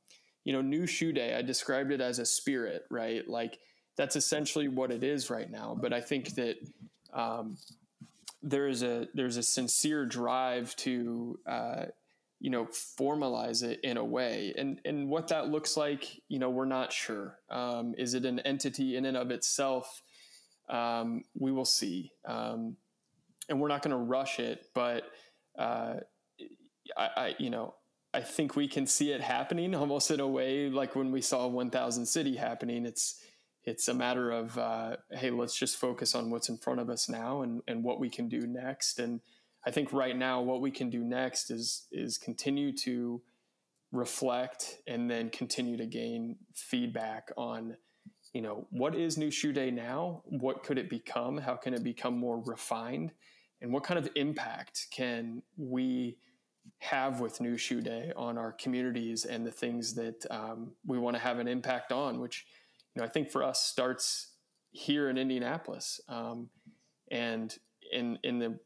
you 0.44 0.54
know, 0.54 0.62
New 0.62 0.86
Shoe 0.86 1.12
Day, 1.12 1.34
I 1.34 1.42
described 1.42 1.92
it 1.92 2.00
as 2.00 2.18
a 2.18 2.24
spirit, 2.24 2.84
right? 2.90 3.28
Like 3.28 3.58
that's 3.96 4.16
essentially 4.16 4.68
what 4.68 4.90
it 4.90 5.04
is 5.04 5.28
right 5.28 5.50
now. 5.50 5.76
But 5.78 5.92
I 5.92 6.00
think 6.00 6.34
that 6.36 6.56
um, 7.12 7.58
there 8.42 8.68
is 8.68 8.82
a 8.82 9.08
there's 9.12 9.36
a 9.36 9.42
sincere 9.42 10.06
drive 10.06 10.74
to 10.76 11.38
uh, 11.46 11.84
you 12.44 12.50
know 12.50 12.66
formalize 12.66 13.62
it 13.62 13.80
in 13.82 13.96
a 13.96 14.04
way. 14.04 14.52
And 14.58 14.78
and 14.84 15.08
what 15.08 15.28
that 15.28 15.48
looks 15.48 15.78
like 15.78 16.20
you 16.28 16.38
know 16.38 16.50
we're 16.50 16.66
not 16.66 16.92
sure. 16.92 17.38
Um, 17.48 17.94
is 17.96 18.12
it 18.12 18.26
an 18.26 18.40
entity 18.40 18.96
in 18.96 19.06
and 19.06 19.16
of 19.16 19.30
itself? 19.30 20.02
Um, 20.68 21.24
we 21.38 21.52
will 21.52 21.64
see. 21.64 22.12
Um, 22.26 22.76
and 23.48 23.60
we're 23.60 23.68
not 23.68 23.82
going 23.82 23.90
to 23.90 24.02
rush 24.02 24.40
it 24.40 24.66
but 24.74 25.04
uh, 25.58 25.96
I, 26.96 27.08
I, 27.16 27.34
you 27.38 27.50
know 27.50 27.74
i 28.14 28.20
think 28.20 28.56
we 28.56 28.66
can 28.66 28.86
see 28.86 29.12
it 29.12 29.20
happening 29.20 29.74
almost 29.74 30.10
in 30.10 30.18
a 30.18 30.26
way 30.26 30.70
like 30.70 30.96
when 30.96 31.12
we 31.12 31.20
saw 31.20 31.46
1000 31.46 32.06
city 32.06 32.36
happening. 32.36 32.86
It's 32.86 33.20
it's 33.64 33.88
a 33.88 33.94
matter 33.94 34.30
of 34.30 34.58
uh, 34.58 34.96
hey 35.10 35.30
let's 35.30 35.56
just 35.56 35.76
focus 35.76 36.14
on 36.14 36.30
what's 36.30 36.48
in 36.48 36.58
front 36.58 36.80
of 36.80 36.90
us 36.90 37.08
now 37.08 37.42
and, 37.42 37.62
and 37.66 37.82
what 37.82 38.00
we 38.00 38.10
can 38.10 38.28
do 38.28 38.46
next. 38.46 38.98
And 38.98 39.20
I 39.66 39.70
think 39.70 39.92
right 39.92 40.16
now 40.16 40.40
what 40.40 40.60
we 40.60 40.70
can 40.70 40.90
do 40.90 41.02
next 41.02 41.50
is 41.50 41.86
is 41.92 42.18
continue 42.18 42.72
to 42.78 43.22
reflect 43.92 44.78
and 44.86 45.10
then 45.10 45.30
continue 45.30 45.76
to 45.76 45.86
gain 45.86 46.36
feedback 46.54 47.30
on 47.36 47.76
you 48.32 48.42
know 48.42 48.66
what 48.70 48.94
is 48.94 49.16
new 49.16 49.30
shoe 49.30 49.52
day 49.52 49.70
now? 49.70 50.22
What 50.26 50.62
could 50.62 50.78
it 50.78 50.90
become? 50.90 51.38
How 51.38 51.56
can 51.56 51.74
it 51.74 51.84
become 51.84 52.18
more 52.18 52.42
refined? 52.44 53.12
And 53.60 53.72
what 53.72 53.84
kind 53.84 53.98
of 53.98 54.08
impact 54.14 54.88
can 54.90 55.42
we 55.56 56.18
have 56.78 57.20
with 57.20 57.40
new 57.40 57.56
shoe 57.56 57.80
day 57.80 58.12
on 58.16 58.36
our 58.36 58.52
communities 58.52 59.24
and 59.24 59.46
the 59.46 59.50
things 59.50 59.94
that 59.94 60.26
um, 60.30 60.72
we 60.86 60.98
want 60.98 61.14
to 61.14 61.22
have 61.22 61.38
an 61.38 61.46
impact 61.46 61.92
on 61.92 62.20
which 62.20 62.46
you 62.94 63.00
know 63.00 63.06
i 63.06 63.08
think 63.08 63.30
for 63.30 63.42
us 63.42 63.62
starts 63.62 64.34
here 64.74 65.08
in 65.08 65.16
indianapolis. 65.16 66.00
Um, 66.08 66.50
and 67.10 67.56
in 67.92 68.18
in 68.22 68.38
the 68.38 68.58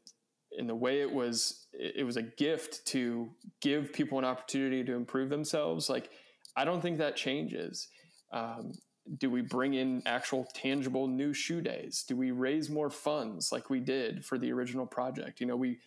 in 0.59 0.67
the 0.67 0.75
way 0.75 1.01
it 1.01 1.11
was 1.11 1.65
it 1.73 2.05
was 2.05 2.17
a 2.17 2.21
gift 2.21 2.85
to 2.85 3.29
give 3.61 3.93
people 3.93 4.19
an 4.19 4.25
opportunity 4.25 4.83
to 4.83 4.93
improve 4.93 5.29
themselves 5.29 5.89
like 5.89 6.11
i 6.55 6.65
don't 6.65 6.81
think 6.81 6.97
that 6.97 7.15
changes. 7.15 7.87
Um, 8.31 8.73
do 9.17 9.31
we 9.31 9.41
bring 9.41 9.73
in 9.73 10.03
actual 10.05 10.47
tangible 10.53 11.07
new 11.07 11.33
shoe 11.33 11.61
days? 11.61 12.05
Do 12.07 12.15
we 12.15 12.29
raise 12.31 12.69
more 12.69 12.91
funds 12.91 13.51
like 13.51 13.69
we 13.69 13.79
did 13.79 14.23
for 14.23 14.37
the 14.37 14.51
original 14.51 14.85
project? 14.85 15.39
You 15.39 15.47
know 15.47 15.55
we 15.55 15.79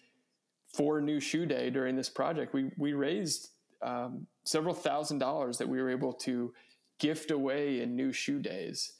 for 0.74 1.00
new 1.00 1.20
shoe 1.20 1.46
day 1.46 1.70
during 1.70 1.94
this 1.94 2.08
project 2.08 2.54
we 2.54 2.70
we 2.76 2.94
raised 2.94 3.50
um, 3.82 4.26
several 4.44 4.74
thousand 4.74 5.18
dollars 5.18 5.58
that 5.58 5.68
we 5.68 5.80
were 5.80 5.90
able 5.90 6.12
to 6.12 6.52
gift 6.98 7.30
away 7.30 7.80
in 7.80 7.94
new 7.94 8.12
shoe 8.12 8.40
days. 8.40 8.92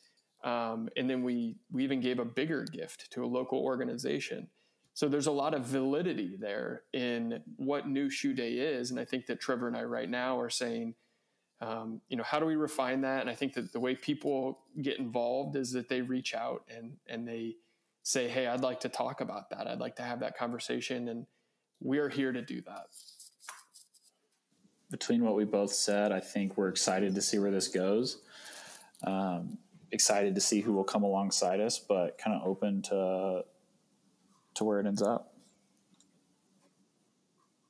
Um, 0.44 0.88
and 0.96 1.08
then 1.08 1.22
we 1.22 1.56
we 1.70 1.82
even 1.84 2.00
gave 2.00 2.18
a 2.18 2.24
bigger 2.24 2.64
gift 2.64 3.10
to 3.12 3.24
a 3.24 3.26
local 3.26 3.58
organization 3.58 4.48
so 4.94 5.08
there's 5.08 5.26
a 5.26 5.32
lot 5.32 5.54
of 5.54 5.64
validity 5.64 6.36
there 6.38 6.82
in 6.92 7.42
what 7.56 7.88
New 7.88 8.10
Shoe 8.10 8.34
Day 8.34 8.52
is, 8.54 8.90
and 8.90 9.00
I 9.00 9.04
think 9.04 9.26
that 9.26 9.40
Trevor 9.40 9.66
and 9.66 9.76
I 9.76 9.84
right 9.84 10.08
now 10.08 10.38
are 10.38 10.50
saying, 10.50 10.94
um, 11.60 12.00
you 12.08 12.16
know, 12.16 12.24
how 12.24 12.40
do 12.40 12.46
we 12.46 12.56
refine 12.56 13.02
that? 13.02 13.20
And 13.20 13.30
I 13.30 13.34
think 13.34 13.54
that 13.54 13.72
the 13.72 13.80
way 13.80 13.94
people 13.94 14.58
get 14.82 14.98
involved 14.98 15.56
is 15.56 15.70
that 15.72 15.88
they 15.88 16.02
reach 16.02 16.34
out 16.34 16.64
and 16.68 16.96
and 17.06 17.26
they 17.26 17.56
say, 18.02 18.28
hey, 18.28 18.48
I'd 18.48 18.62
like 18.62 18.80
to 18.80 18.88
talk 18.88 19.20
about 19.20 19.48
that. 19.50 19.68
I'd 19.68 19.78
like 19.78 19.96
to 19.96 20.02
have 20.02 20.20
that 20.20 20.36
conversation, 20.36 21.08
and 21.08 21.26
we 21.80 21.98
are 21.98 22.08
here 22.08 22.32
to 22.32 22.42
do 22.42 22.60
that. 22.62 22.86
Between 24.90 25.24
what 25.24 25.36
we 25.36 25.44
both 25.44 25.72
said, 25.72 26.12
I 26.12 26.20
think 26.20 26.58
we're 26.58 26.68
excited 26.68 27.14
to 27.14 27.22
see 27.22 27.38
where 27.38 27.50
this 27.50 27.68
goes. 27.68 28.18
Um, 29.04 29.56
excited 29.90 30.34
to 30.34 30.40
see 30.40 30.60
who 30.60 30.72
will 30.72 30.84
come 30.84 31.02
alongside 31.02 31.60
us, 31.60 31.78
but 31.78 32.18
kind 32.18 32.36
of 32.36 32.46
open 32.46 32.82
to 32.82 33.44
to 34.54 34.64
where 34.64 34.80
it 34.80 34.86
ends 34.86 35.02
up. 35.02 35.34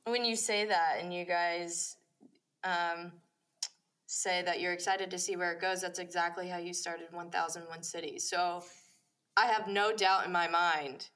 When 0.05 0.25
you 0.25 0.35
say 0.35 0.65
that 0.65 0.97
and 0.99 1.13
you 1.13 1.25
guys 1.25 1.95
um, 2.63 3.13
say 4.05 4.41
that 4.41 4.59
you're 4.59 4.73
excited 4.73 5.09
to 5.11 5.17
see 5.17 5.35
where 5.35 5.53
it 5.53 5.61
goes, 5.61 5.81
that's 5.81 5.99
exactly 5.99 6.47
how 6.47 6.57
you 6.57 6.73
started 6.73 7.07
1001 7.11 7.83
Cities. 7.83 8.29
So 8.29 8.63
I 9.37 9.47
have 9.47 9.67
no 9.67 9.95
doubt 9.95 10.25
in 10.25 10.31
my 10.31 10.47
mind 10.47 11.07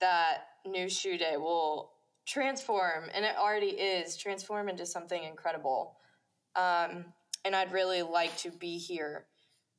that 0.00 0.44
New 0.64 0.88
Shoe 0.88 1.18
Day 1.18 1.36
will 1.36 1.92
transform, 2.26 3.08
and 3.14 3.24
it 3.24 3.36
already 3.36 3.68
is, 3.68 4.16
transform 4.16 4.68
into 4.68 4.86
something 4.86 5.22
incredible. 5.22 5.96
Um, 6.54 7.06
and 7.44 7.54
I'd 7.54 7.72
really 7.72 8.02
like 8.02 8.36
to 8.38 8.50
be 8.50 8.78
here 8.78 9.26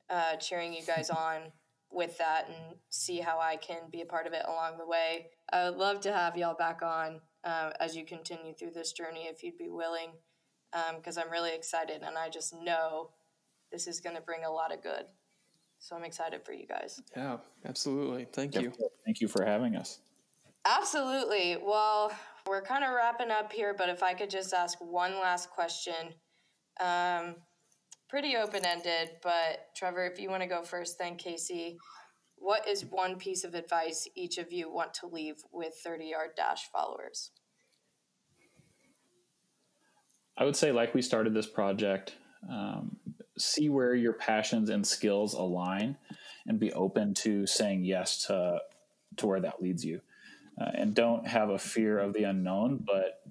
uh, 0.09 0.35
cheering 0.37 0.73
you 0.73 0.83
guys 0.83 1.09
on 1.09 1.51
with 1.91 2.17
that 2.17 2.47
and 2.47 2.77
see 2.89 3.19
how 3.19 3.39
I 3.39 3.55
can 3.55 3.89
be 3.91 4.01
a 4.01 4.05
part 4.05 4.27
of 4.27 4.33
it 4.33 4.43
along 4.47 4.77
the 4.77 4.85
way. 4.85 5.27
I 5.51 5.69
would 5.69 5.77
love 5.77 6.01
to 6.01 6.13
have 6.13 6.37
y'all 6.37 6.55
back 6.55 6.81
on 6.81 7.21
uh, 7.43 7.71
as 7.79 7.95
you 7.95 8.05
continue 8.05 8.53
through 8.53 8.71
this 8.71 8.91
journey 8.91 9.27
if 9.29 9.43
you'd 9.43 9.57
be 9.57 9.69
willing, 9.69 10.09
because 10.95 11.17
um, 11.17 11.23
I'm 11.25 11.31
really 11.31 11.55
excited 11.55 12.01
and 12.03 12.17
I 12.17 12.29
just 12.29 12.53
know 12.53 13.11
this 13.71 13.87
is 13.87 14.01
going 14.01 14.15
to 14.15 14.21
bring 14.21 14.43
a 14.43 14.51
lot 14.51 14.73
of 14.73 14.83
good. 14.83 15.05
So 15.79 15.95
I'm 15.95 16.03
excited 16.03 16.43
for 16.43 16.53
you 16.53 16.65
guys. 16.65 17.01
Yeah, 17.15 17.37
absolutely. 17.65 18.27
Thank 18.33 18.55
yep. 18.55 18.63
you. 18.63 18.73
Thank 19.05 19.21
you 19.21 19.27
for 19.27 19.45
having 19.45 19.75
us. 19.75 19.99
Absolutely. 20.65 21.57
Well, 21.63 22.11
we're 22.47 22.61
kind 22.61 22.83
of 22.83 22.91
wrapping 22.93 23.31
up 23.31 23.53
here, 23.53 23.73
but 23.77 23.87
if 23.87 24.03
I 24.03 24.13
could 24.13 24.29
just 24.29 24.53
ask 24.53 24.77
one 24.81 25.13
last 25.13 25.49
question. 25.51 26.13
Um, 26.79 27.35
pretty 28.09 28.35
open 28.35 28.65
ended, 28.65 29.11
but 29.21 29.67
Trevor, 29.75 30.05
if 30.05 30.19
you 30.19 30.29
want 30.29 30.41
to 30.41 30.47
go 30.47 30.63
first, 30.63 30.97
then 30.97 31.15
Casey, 31.15 31.77
what 32.37 32.67
is 32.67 32.85
one 32.85 33.17
piece 33.17 33.43
of 33.43 33.53
advice 33.53 34.07
each 34.15 34.37
of 34.37 34.51
you 34.51 34.71
want 34.71 34.93
to 34.95 35.07
leave 35.07 35.35
with 35.51 35.73
30 35.83 36.05
yard 36.05 36.29
dash 36.35 36.69
followers? 36.71 37.31
I 40.37 40.45
would 40.45 40.55
say, 40.55 40.71
like 40.71 40.93
we 40.93 41.01
started 41.01 41.33
this 41.33 41.47
project, 41.47 42.15
um, 42.49 42.95
see 43.37 43.69
where 43.69 43.95
your 43.95 44.13
passions 44.13 44.69
and 44.69 44.85
skills 44.85 45.33
align 45.33 45.97
and 46.45 46.59
be 46.59 46.71
open 46.73 47.13
to 47.15 47.47
saying 47.47 47.83
yes 47.83 48.25
to, 48.27 48.59
to 49.17 49.27
where 49.27 49.39
that 49.41 49.61
leads 49.61 49.83
you. 49.83 49.99
Uh, 50.59 50.71
and 50.73 50.95
don't 50.95 51.27
have 51.27 51.49
a 51.49 51.57
fear 51.57 51.99
of 51.99 52.13
the 52.13 52.23
unknown, 52.23 52.83
but 52.85 53.21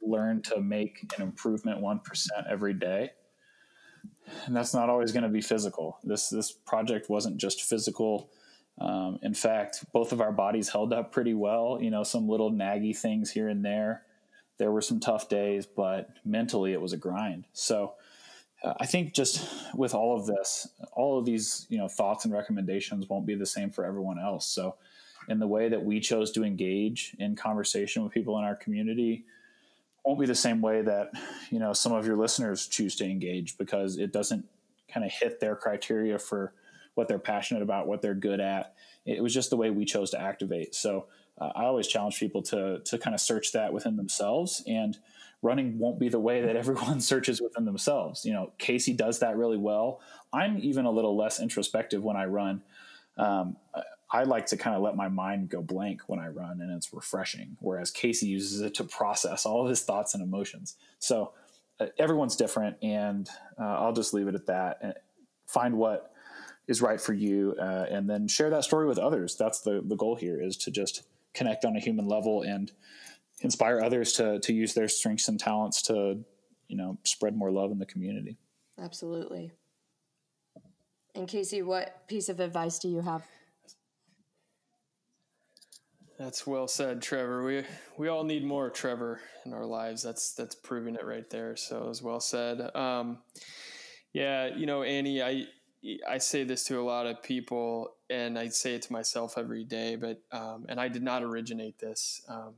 learn 0.00 0.42
to 0.42 0.60
make 0.60 1.12
an 1.16 1.22
improvement 1.22 1.80
1% 1.80 2.00
every 2.48 2.74
day 2.74 3.10
and 4.46 4.54
that's 4.54 4.74
not 4.74 4.88
always 4.88 5.12
going 5.12 5.24
to 5.24 5.28
be 5.28 5.40
physical. 5.40 5.98
This 6.04 6.28
this 6.28 6.52
project 6.52 7.08
wasn't 7.08 7.36
just 7.36 7.62
physical. 7.62 8.30
Um, 8.78 9.18
in 9.22 9.34
fact, 9.34 9.84
both 9.92 10.12
of 10.12 10.20
our 10.20 10.32
bodies 10.32 10.70
held 10.70 10.92
up 10.92 11.12
pretty 11.12 11.34
well. 11.34 11.78
You 11.80 11.90
know, 11.90 12.02
some 12.02 12.28
little 12.28 12.50
naggy 12.50 12.96
things 12.96 13.30
here 13.30 13.48
and 13.48 13.64
there. 13.64 14.02
There 14.58 14.72
were 14.72 14.80
some 14.80 15.00
tough 15.00 15.28
days, 15.28 15.66
but 15.66 16.10
mentally 16.24 16.72
it 16.72 16.80
was 16.80 16.92
a 16.92 16.96
grind. 16.96 17.46
So 17.52 17.94
uh, 18.62 18.74
I 18.80 18.86
think 18.86 19.12
just 19.12 19.48
with 19.74 19.94
all 19.94 20.16
of 20.16 20.26
this, 20.26 20.68
all 20.92 21.18
of 21.18 21.24
these 21.24 21.66
you 21.68 21.78
know 21.78 21.88
thoughts 21.88 22.24
and 22.24 22.32
recommendations 22.32 23.08
won't 23.08 23.26
be 23.26 23.34
the 23.34 23.46
same 23.46 23.70
for 23.70 23.84
everyone 23.84 24.18
else. 24.18 24.46
So 24.46 24.76
in 25.28 25.38
the 25.38 25.46
way 25.46 25.68
that 25.68 25.84
we 25.84 26.00
chose 26.00 26.32
to 26.32 26.44
engage 26.44 27.14
in 27.18 27.36
conversation 27.36 28.02
with 28.02 28.12
people 28.12 28.38
in 28.38 28.44
our 28.44 28.56
community 28.56 29.24
won't 30.04 30.20
be 30.20 30.26
the 30.26 30.34
same 30.34 30.60
way 30.60 30.82
that 30.82 31.12
you 31.50 31.58
know 31.58 31.72
some 31.72 31.92
of 31.92 32.06
your 32.06 32.16
listeners 32.16 32.66
choose 32.66 32.96
to 32.96 33.04
engage 33.04 33.56
because 33.58 33.98
it 33.98 34.12
doesn't 34.12 34.44
kind 34.92 35.06
of 35.06 35.12
hit 35.12 35.40
their 35.40 35.56
criteria 35.56 36.18
for 36.18 36.52
what 36.94 37.08
they're 37.08 37.18
passionate 37.18 37.62
about, 37.62 37.86
what 37.86 38.02
they're 38.02 38.14
good 38.14 38.40
at. 38.40 38.74
It 39.06 39.22
was 39.22 39.32
just 39.32 39.50
the 39.50 39.56
way 39.56 39.70
we 39.70 39.84
chose 39.84 40.10
to 40.10 40.20
activate. 40.20 40.74
So 40.74 41.06
uh, 41.40 41.50
I 41.54 41.64
always 41.64 41.86
challenge 41.86 42.18
people 42.18 42.42
to 42.42 42.80
to 42.84 42.98
kind 42.98 43.14
of 43.14 43.20
search 43.20 43.52
that 43.52 43.72
within 43.72 43.96
themselves 43.96 44.62
and 44.66 44.98
running 45.40 45.78
won't 45.78 45.98
be 45.98 46.08
the 46.08 46.20
way 46.20 46.42
that 46.42 46.56
everyone 46.62 47.00
searches 47.00 47.40
within 47.40 47.64
themselves. 47.64 48.24
You 48.24 48.32
know, 48.32 48.52
Casey 48.58 48.92
does 48.92 49.20
that 49.20 49.36
really 49.36 49.58
well. 49.58 50.00
I'm 50.32 50.58
even 50.58 50.84
a 50.84 50.90
little 50.90 51.16
less 51.16 51.40
introspective 51.40 52.02
when 52.02 52.16
I 52.16 52.26
run. 52.26 52.62
Um, 53.18 53.56
I 54.12 54.24
like 54.24 54.46
to 54.46 54.58
kind 54.58 54.76
of 54.76 54.82
let 54.82 54.94
my 54.94 55.08
mind 55.08 55.48
go 55.48 55.62
blank 55.62 56.02
when 56.06 56.20
I 56.20 56.28
run 56.28 56.60
and 56.60 56.70
it's 56.70 56.92
refreshing. 56.92 57.56
Whereas 57.60 57.90
Casey 57.90 58.26
uses 58.26 58.60
it 58.60 58.74
to 58.74 58.84
process 58.84 59.46
all 59.46 59.62
of 59.62 59.70
his 59.70 59.82
thoughts 59.82 60.12
and 60.12 60.22
emotions. 60.22 60.76
So 60.98 61.32
uh, 61.80 61.86
everyone's 61.98 62.36
different, 62.36 62.76
and 62.82 63.28
uh, 63.58 63.64
I'll 63.64 63.94
just 63.94 64.12
leave 64.12 64.28
it 64.28 64.34
at 64.34 64.46
that. 64.46 64.78
And 64.82 64.94
find 65.46 65.76
what 65.76 66.12
is 66.68 66.82
right 66.82 67.00
for 67.00 67.14
you, 67.14 67.54
uh, 67.58 67.86
and 67.90 68.08
then 68.08 68.28
share 68.28 68.50
that 68.50 68.64
story 68.64 68.86
with 68.86 68.98
others. 68.98 69.36
That's 69.36 69.60
the 69.60 69.82
the 69.84 69.96
goal 69.96 70.14
here 70.14 70.40
is 70.40 70.56
to 70.58 70.70
just 70.70 71.02
connect 71.34 71.64
on 71.64 71.76
a 71.76 71.80
human 71.80 72.06
level 72.06 72.42
and 72.42 72.70
inspire 73.40 73.80
others 73.80 74.12
to 74.14 74.38
to 74.40 74.52
use 74.52 74.74
their 74.74 74.88
strengths 74.88 75.28
and 75.28 75.40
talents 75.40 75.80
to 75.82 76.22
you 76.68 76.76
know 76.76 76.98
spread 77.04 77.34
more 77.34 77.50
love 77.50 77.70
in 77.70 77.78
the 77.78 77.86
community. 77.86 78.36
Absolutely. 78.78 79.52
And 81.14 81.28
Casey, 81.28 81.62
what 81.62 82.06
piece 82.08 82.28
of 82.28 82.40
advice 82.40 82.78
do 82.78 82.88
you 82.88 83.00
have? 83.00 83.22
That's 86.22 86.46
well 86.46 86.68
said, 86.68 87.02
Trevor. 87.02 87.42
We 87.42 87.64
we 87.96 88.06
all 88.06 88.22
need 88.22 88.44
more 88.44 88.70
Trevor 88.70 89.20
in 89.44 89.52
our 89.52 89.66
lives. 89.66 90.04
That's 90.04 90.34
that's 90.34 90.54
proving 90.54 90.94
it 90.94 91.04
right 91.04 91.28
there. 91.30 91.56
So 91.56 91.78
it 91.78 91.88
was 91.88 92.00
well 92.00 92.20
said. 92.20 92.60
Um, 92.76 93.18
yeah, 94.12 94.46
you 94.46 94.66
know, 94.66 94.84
Annie, 94.84 95.20
I 95.20 95.46
I 96.08 96.18
say 96.18 96.44
this 96.44 96.62
to 96.66 96.80
a 96.80 96.84
lot 96.84 97.06
of 97.06 97.24
people, 97.24 97.96
and 98.08 98.38
I 98.38 98.50
say 98.50 98.76
it 98.76 98.82
to 98.82 98.92
myself 98.92 99.36
every 99.36 99.64
day. 99.64 99.96
But 99.96 100.22
um, 100.30 100.66
and 100.68 100.78
I 100.78 100.86
did 100.86 101.02
not 101.02 101.24
originate 101.24 101.80
this, 101.80 102.22
um, 102.28 102.54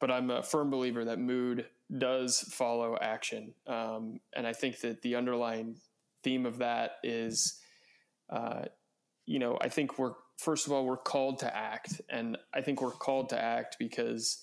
but 0.00 0.10
I'm 0.10 0.30
a 0.30 0.42
firm 0.42 0.70
believer 0.70 1.04
that 1.04 1.18
mood 1.18 1.66
does 1.98 2.40
follow 2.40 2.96
action, 2.98 3.52
um, 3.66 4.20
and 4.34 4.46
I 4.46 4.54
think 4.54 4.80
that 4.80 5.02
the 5.02 5.16
underlying 5.16 5.76
theme 6.22 6.46
of 6.46 6.58
that 6.58 6.92
is, 7.02 7.60
uh, 8.30 8.62
you 9.26 9.38
know, 9.38 9.58
I 9.60 9.68
think 9.68 9.98
we're 9.98 10.14
first 10.36 10.66
of 10.66 10.72
all 10.72 10.84
we're 10.84 10.96
called 10.96 11.38
to 11.40 11.56
act, 11.56 12.00
and 12.08 12.36
I 12.54 12.60
think 12.60 12.80
we're 12.80 12.90
called 12.90 13.30
to 13.30 13.42
act 13.42 13.76
because 13.78 14.42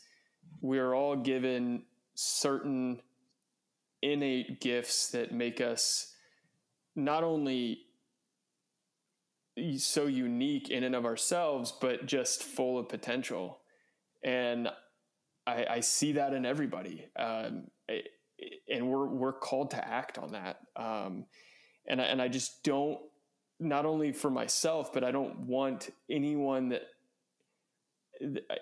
we're 0.61 0.93
all 0.93 1.15
given 1.15 1.83
certain 2.15 3.01
innate 4.01 4.59
gifts 4.59 5.09
that 5.11 5.31
make 5.31 5.61
us 5.61 6.13
not 6.95 7.23
only 7.23 7.79
so 9.77 10.07
unique 10.07 10.69
in 10.69 10.83
and 10.83 10.95
of 10.95 11.05
ourselves, 11.05 11.73
but 11.79 12.05
just 12.05 12.43
full 12.43 12.77
of 12.79 12.89
potential. 12.89 13.59
And 14.23 14.69
I, 15.45 15.65
I 15.69 15.79
see 15.81 16.13
that 16.13 16.33
in 16.33 16.45
everybody. 16.45 17.07
Um, 17.15 17.67
and 18.69 18.89
we're, 18.89 19.07
we're 19.07 19.33
called 19.33 19.71
to 19.71 19.87
act 19.87 20.17
on 20.17 20.31
that. 20.31 20.57
Um, 20.75 21.25
and 21.87 21.99
and 22.01 22.21
I 22.21 22.29
just 22.29 22.63
don't, 22.63 22.99
not 23.59 23.85
only 23.85 24.11
for 24.11 24.29
myself, 24.29 24.91
but 24.93 25.03
I 25.03 25.11
don't 25.11 25.41
want 25.41 25.89
anyone 26.09 26.69
that, 26.69 26.83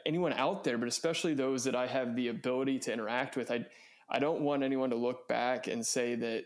anyone 0.05 0.33
out 0.33 0.63
there, 0.63 0.77
but 0.77 0.87
especially 0.87 1.33
those 1.33 1.63
that 1.65 1.75
I 1.75 1.87
have 1.87 2.15
the 2.15 2.29
ability 2.29 2.79
to 2.79 2.93
interact 2.93 3.35
with. 3.35 3.51
I, 3.51 3.65
I 4.09 4.19
don't 4.19 4.41
want 4.41 4.63
anyone 4.63 4.89
to 4.91 4.95
look 4.95 5.27
back 5.27 5.67
and 5.67 5.85
say 5.85 6.15
that, 6.15 6.43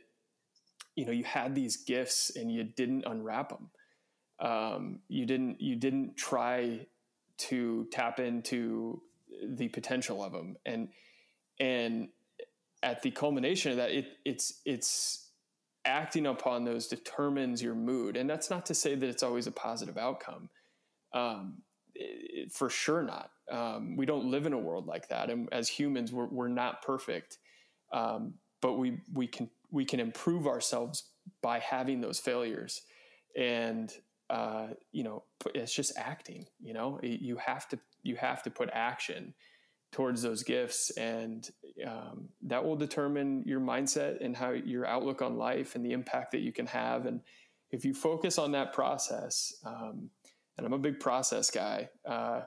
you 0.96 1.06
know, 1.06 1.12
you 1.12 1.24
had 1.24 1.56
these 1.56 1.78
gifts 1.78 2.32
and 2.36 2.52
you 2.52 2.64
didn't 2.64 3.06
unwrap 3.06 3.50
them 3.50 3.70
um, 4.40 5.00
you 5.08 5.26
didn't 5.26 5.62
you 5.62 5.76
didn't 5.76 6.18
try 6.18 6.86
to 7.38 7.88
tap 7.92 8.20
into 8.20 9.02
the 9.44 9.68
potential 9.70 10.24
of 10.24 10.32
them 10.32 10.56
and 10.66 10.90
and 11.60 12.10
at 12.84 13.02
the 13.02 13.12
culmination 13.12 13.72
of 13.72 13.78
that 13.78 13.92
it 13.92 14.06
it's 14.24 14.62
it's 14.66 15.25
acting 15.86 16.28
upon 16.28 16.66
those 16.66 16.88
determines 16.88 17.62
your 17.62 17.76
mood. 17.76 18.18
And 18.18 18.30
that's 18.30 18.50
not 18.50 18.66
to 18.68 18.74
say 18.74 18.96
that 18.96 19.08
it's 19.08 19.24
always 19.24 19.48
a 19.48 19.52
positive 19.52 19.98
outcome. 19.98 20.50
Um, 21.14 21.62
it, 21.94 22.52
for 22.52 22.70
sure 22.70 23.04
not. 23.04 23.32
Um, 23.52 23.96
we 23.96 24.06
don't 24.06 24.30
live 24.30 24.46
in 24.46 24.54
a 24.54 24.60
world 24.60 24.88
like 24.88 25.10
that. 25.10 25.30
And 25.30 25.48
as 25.52 25.70
humans 25.70 26.12
we're, 26.12 26.28
we're 26.28 26.48
not 26.48 26.82
perfect. 26.82 27.38
Um, 27.94 28.36
but 28.62 28.74
we 28.74 29.00
we 29.14 29.28
can 29.28 29.50
we 29.72 29.86
can 29.86 30.00
improve 30.00 30.48
ourselves 30.48 31.04
by 31.42 31.60
having 31.60 32.02
those 32.02 32.20
failures. 32.20 32.82
And 33.38 33.94
uh, 34.30 34.70
you 34.92 35.04
know, 35.04 35.24
it's 35.54 35.74
just 35.74 35.94
acting. 35.98 36.48
You 36.60 36.74
know, 36.74 37.00
you 37.04 37.38
have 37.38 37.70
to 37.70 37.80
you 38.02 38.16
have 38.16 38.42
to 38.44 38.50
put 38.50 38.70
action 38.74 39.34
towards 39.96 40.22
those 40.22 40.44
gifts, 40.44 40.90
and 40.98 41.50
um, 41.88 42.28
that 42.42 42.66
will 42.66 42.76
determine 42.76 43.44
your 43.46 43.62
mindset 43.62 44.20
and 44.20 44.36
how 44.36 44.50
your 44.50 44.86
outlook 44.86 45.22
on 45.22 45.38
life 45.38 45.76
and 45.76 45.86
the 45.86 45.94
impact 45.94 46.34
that 46.34 46.42
you 46.42 46.52
can 46.52 46.66
have. 46.66 47.06
And 47.06 47.22
if 47.72 47.86
you 47.86 47.94
focus 47.94 48.38
on 48.38 48.52
that 48.52 48.74
process, 48.74 49.54
um, 49.66 50.10
and 50.58 50.68
I'm 50.68 50.74
a 50.74 50.78
big 50.78 51.00
process 51.00 51.50
guy. 51.50 51.88
Uh, 52.06 52.42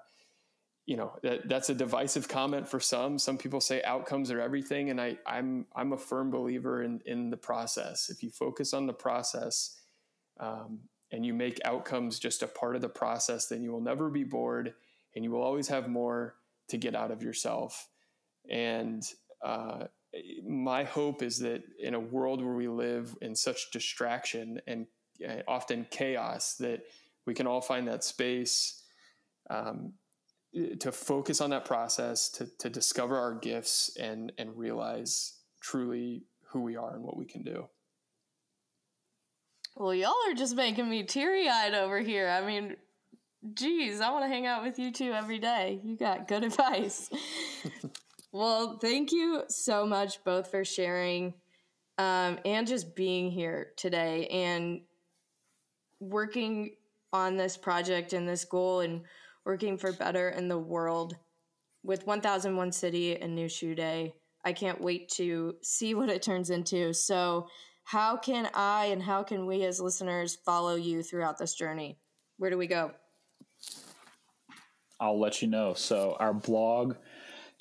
you 0.85 0.99
know 0.99 1.15
that, 1.23 1.49
that's 1.49 1.71
a 1.71 1.75
divisive 1.75 2.29
comment 2.29 2.69
for 2.69 2.81
some. 2.81 3.19
Some 3.19 3.39
people 3.39 3.63
say 3.63 3.83
outcomes 3.83 4.31
are 4.31 4.43
everything, 4.43 4.91
and 4.91 5.01
I, 5.01 5.17
I'm 5.27 5.65
I'm 5.75 5.95
a 5.95 5.99
firm 5.99 6.31
believer 6.31 6.83
in 6.83 7.01
in 7.07 7.31
the 7.31 7.39
process. 7.39 8.11
If 8.11 8.23
you 8.23 8.29
focus 8.29 8.75
on 8.75 8.87
the 8.87 8.93
process, 8.93 9.75
um, 10.39 10.81
and 11.13 11.25
you 11.25 11.33
make 11.33 11.61
outcomes 11.65 12.19
just 12.19 12.43
a 12.43 12.47
part 12.47 12.77
of 12.77 12.83
the 12.83 12.91
process, 12.91 13.47
then 13.47 13.63
you 13.63 13.73
will 13.73 13.81
never 13.81 14.11
be 14.11 14.25
bored 14.25 14.75
and 15.15 15.25
you 15.25 15.31
will 15.31 15.43
always 15.43 15.69
have 15.69 15.89
more 15.89 16.35
to 16.69 16.77
get 16.77 16.95
out 16.95 17.11
of 17.11 17.23
yourself. 17.23 17.89
And 18.51 19.03
uh, 19.45 19.85
my 20.47 20.85
hope 20.85 21.23
is 21.23 21.39
that 21.41 21.63
in 21.79 21.95
a 21.95 22.01
world 22.01 22.43
where 22.43 22.55
we 22.55 22.69
live 22.69 23.17
in 23.21 23.35
such 23.35 23.71
distraction 23.73 24.61
and 24.67 24.87
often 25.47 25.87
chaos, 25.91 26.55
that 26.57 26.83
we 27.27 27.35
can 27.35 27.47
all 27.47 27.61
find 27.61 27.89
that 27.89 28.05
space 28.05 28.83
um, 29.51 29.93
to 30.81 30.93
focus 30.93 31.41
on 31.41 31.51
that 31.51 31.65
process, 31.65 32.31
to, 32.31 32.49
to 32.59 32.71
discover 32.71 33.17
our 33.17 33.35
gifts 33.35 33.97
and, 33.99 34.33
and 34.39 34.57
realize 34.57 35.35
truly 35.61 36.25
who 36.51 36.63
we 36.63 36.77
are 36.77 36.95
and 36.95 37.05
what 37.05 37.17
we 37.17 37.27
can 37.27 37.43
do. 37.43 37.69
Well, 39.77 39.95
y'all 39.95 40.15
are 40.29 40.35
just 40.35 40.57
making 40.57 40.89
me 40.89 41.05
teary 41.05 41.49
eyed 41.49 41.75
over 41.75 42.01
here. 42.01 42.29
I 42.29 42.45
mean, 42.45 42.77
geez, 43.55 44.01
I 44.01 44.11
want 44.11 44.25
to 44.25 44.29
hang 44.29 44.47
out 44.47 44.63
with 44.65 44.79
you 44.79 44.93
two 44.93 45.13
every 45.13 45.39
day. 45.39 45.81
You 45.85 45.97
got 45.97 46.29
good 46.29 46.45
advice. 46.45 47.11
well, 48.33 48.79
thank 48.81 49.13
you 49.13 49.45
so 49.49 49.87
much 49.87 50.23
both 50.25 50.51
for 50.51 50.65
sharing 50.65 51.35
um, 51.99 52.39
and 52.45 52.67
just 52.67 52.95
being 52.95 53.31
here 53.31 53.73
today 53.77 54.27
and 54.29 54.83
working 56.01 56.77
on 57.13 57.37
this 57.37 57.57
project 57.57 58.13
and 58.13 58.29
this 58.29 58.45
goal 58.45 58.81
and 58.81 59.03
working 59.45 59.77
for 59.79 59.93
better 59.93 60.29
in 60.29 60.49
the 60.49 60.59
world 60.59 61.17
with 61.83 62.07
1001 62.07 62.73
City 62.73 63.17
and 63.17 63.35
New 63.35 63.49
Shoe 63.49 63.75
Day. 63.75 64.15
I 64.45 64.53
can't 64.53 64.81
wait 64.81 65.09
to 65.17 65.57
see 65.63 65.95
what 65.95 66.09
it 66.09 66.23
turns 66.23 66.51
into. 66.51 66.93
So, 66.93 67.49
how 67.85 68.19
can 68.19 68.51
I 68.53 68.87
and 68.87 69.03
how 69.03 69.23
can 69.23 69.47
we 69.47 69.65
as 69.65 69.81
listeners 69.81 70.37
follow 70.45 70.75
you 70.75 71.03
throughout 71.03 71.39
this 71.39 71.55
journey? 71.55 71.99
Where 72.37 72.51
do 72.51 72.59
we 72.59 72.67
go? 72.67 72.93
I'll 75.01 75.21
let 75.21 75.43
you 75.43 75.49
know. 75.49 75.75
So, 75.75 76.17
our 76.19 76.35
blog 76.35 76.97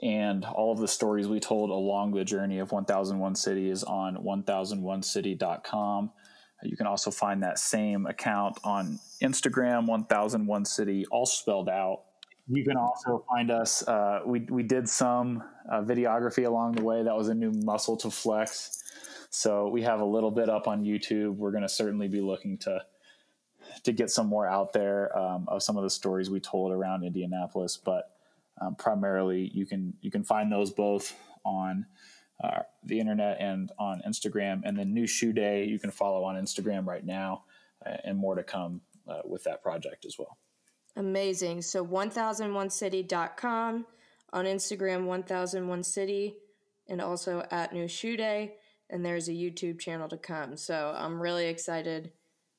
and 0.01 0.45
all 0.45 0.71
of 0.71 0.79
the 0.79 0.87
stories 0.87 1.27
we 1.27 1.39
told 1.39 1.69
along 1.69 2.11
the 2.11 2.23
journey 2.23 2.59
of 2.59 2.71
1001 2.71 3.35
City 3.35 3.69
is 3.69 3.83
on 3.83 4.17
1001city.com. 4.17 6.11
You 6.63 6.75
can 6.75 6.87
also 6.87 7.11
find 7.11 7.43
that 7.43 7.59
same 7.59 8.05
account 8.07 8.57
on 8.63 8.99
Instagram, 9.21 9.87
1001 9.87 10.65
City, 10.65 11.05
all 11.11 11.25
spelled 11.25 11.69
out. 11.69 12.03
You 12.49 12.63
can 12.63 12.77
also 12.77 13.25
find 13.29 13.51
us. 13.51 13.85
Uh, 13.87 14.21
we, 14.25 14.41
we 14.49 14.63
did 14.63 14.87
some 14.87 15.43
uh, 15.69 15.81
videography 15.81 16.45
along 16.45 16.73
the 16.73 16.83
way. 16.83 17.03
That 17.03 17.15
was 17.15 17.27
a 17.27 17.33
new 17.33 17.51
muscle 17.51 17.97
to 17.97 18.09
flex. 18.09 18.83
So 19.29 19.67
we 19.67 19.81
have 19.83 19.99
a 19.99 20.05
little 20.05 20.31
bit 20.31 20.49
up 20.49 20.67
on 20.67 20.83
YouTube. 20.83 21.35
We're 21.35 21.51
going 21.51 21.63
to 21.63 21.69
certainly 21.69 22.07
be 22.07 22.21
looking 22.21 22.57
to 22.59 22.81
to 23.83 23.91
get 23.91 24.09
some 24.09 24.27
more 24.27 24.47
out 24.47 24.73
there 24.73 25.15
um, 25.17 25.45
of 25.47 25.63
some 25.63 25.77
of 25.77 25.83
the 25.83 25.89
stories 25.89 26.29
we 26.29 26.39
told 26.39 26.71
around 26.71 27.03
Indianapolis. 27.03 27.77
But 27.77 28.11
um, 28.61 28.75
primarily, 28.75 29.51
you 29.53 29.65
can 29.65 29.93
you 30.01 30.11
can 30.11 30.23
find 30.23 30.51
those 30.51 30.71
both 30.71 31.15
on 31.45 31.85
uh, 32.43 32.59
the 32.83 32.99
internet 32.99 33.37
and 33.39 33.71
on 33.79 34.01
Instagram. 34.07 34.61
And 34.65 34.77
then 34.77 34.93
New 34.93 35.07
Shoe 35.07 35.33
Day, 35.33 35.65
you 35.65 35.79
can 35.79 35.91
follow 35.91 36.23
on 36.23 36.35
Instagram 36.35 36.85
right 36.85 37.05
now, 37.05 37.43
uh, 37.85 37.97
and 38.03 38.17
more 38.17 38.35
to 38.35 38.43
come 38.43 38.81
uh, 39.07 39.21
with 39.25 39.43
that 39.45 39.63
project 39.63 40.05
as 40.05 40.17
well. 40.17 40.37
Amazing. 40.95 41.61
So 41.61 41.85
1001city.com 41.85 43.85
on 44.33 44.45
Instagram, 44.45 45.05
1001city, 45.05 46.33
and 46.89 47.01
also 47.01 47.45
at 47.51 47.73
New 47.73 47.87
Shoe 47.87 48.17
Day 48.17 48.55
and 48.89 49.05
there's 49.05 49.27
a 49.27 49.33
YouTube 49.33 49.79
channel 49.79 50.07
to 50.09 50.17
come. 50.17 50.57
So 50.57 50.93
I'm 50.95 51.21
really 51.21 51.47
excited 51.47 52.11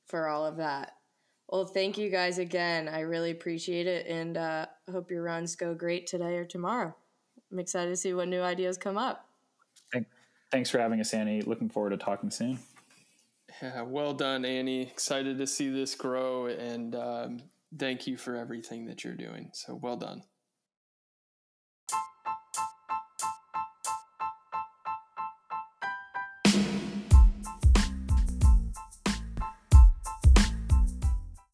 for 0.06 0.28
all 0.28 0.46
of 0.46 0.56
that. 0.56 0.94
Well, 1.48 1.64
thank 1.64 1.96
you 1.96 2.10
guys 2.10 2.38
again. 2.38 2.88
I 2.88 3.00
really 3.00 3.30
appreciate 3.30 3.86
it 3.86 4.06
and 4.06 4.36
uh, 4.36 4.66
hope 4.90 5.10
your 5.10 5.22
runs 5.22 5.56
go 5.56 5.74
great 5.74 6.06
today 6.06 6.36
or 6.36 6.44
tomorrow. 6.44 6.94
I'm 7.50 7.58
excited 7.58 7.88
to 7.88 7.96
see 7.96 8.12
what 8.12 8.28
new 8.28 8.42
ideas 8.42 8.76
come 8.76 8.98
up. 8.98 9.24
Thanks 10.50 10.70
for 10.70 10.78
having 10.78 11.00
us, 11.00 11.12
Annie. 11.14 11.42
Looking 11.42 11.70
forward 11.70 11.90
to 11.90 11.96
talking 11.96 12.30
soon. 12.30 12.58
Yeah, 13.62 13.82
well 13.82 14.12
done, 14.12 14.44
Annie. 14.44 14.82
Excited 14.82 15.38
to 15.38 15.46
see 15.46 15.70
this 15.70 15.94
grow 15.94 16.46
and 16.46 16.94
um, 16.94 17.42
thank 17.78 18.06
you 18.06 18.18
for 18.18 18.36
everything 18.36 18.86
that 18.86 19.02
you're 19.02 19.14
doing. 19.14 19.50
So 19.54 19.74
well 19.74 19.96
done. 19.96 20.22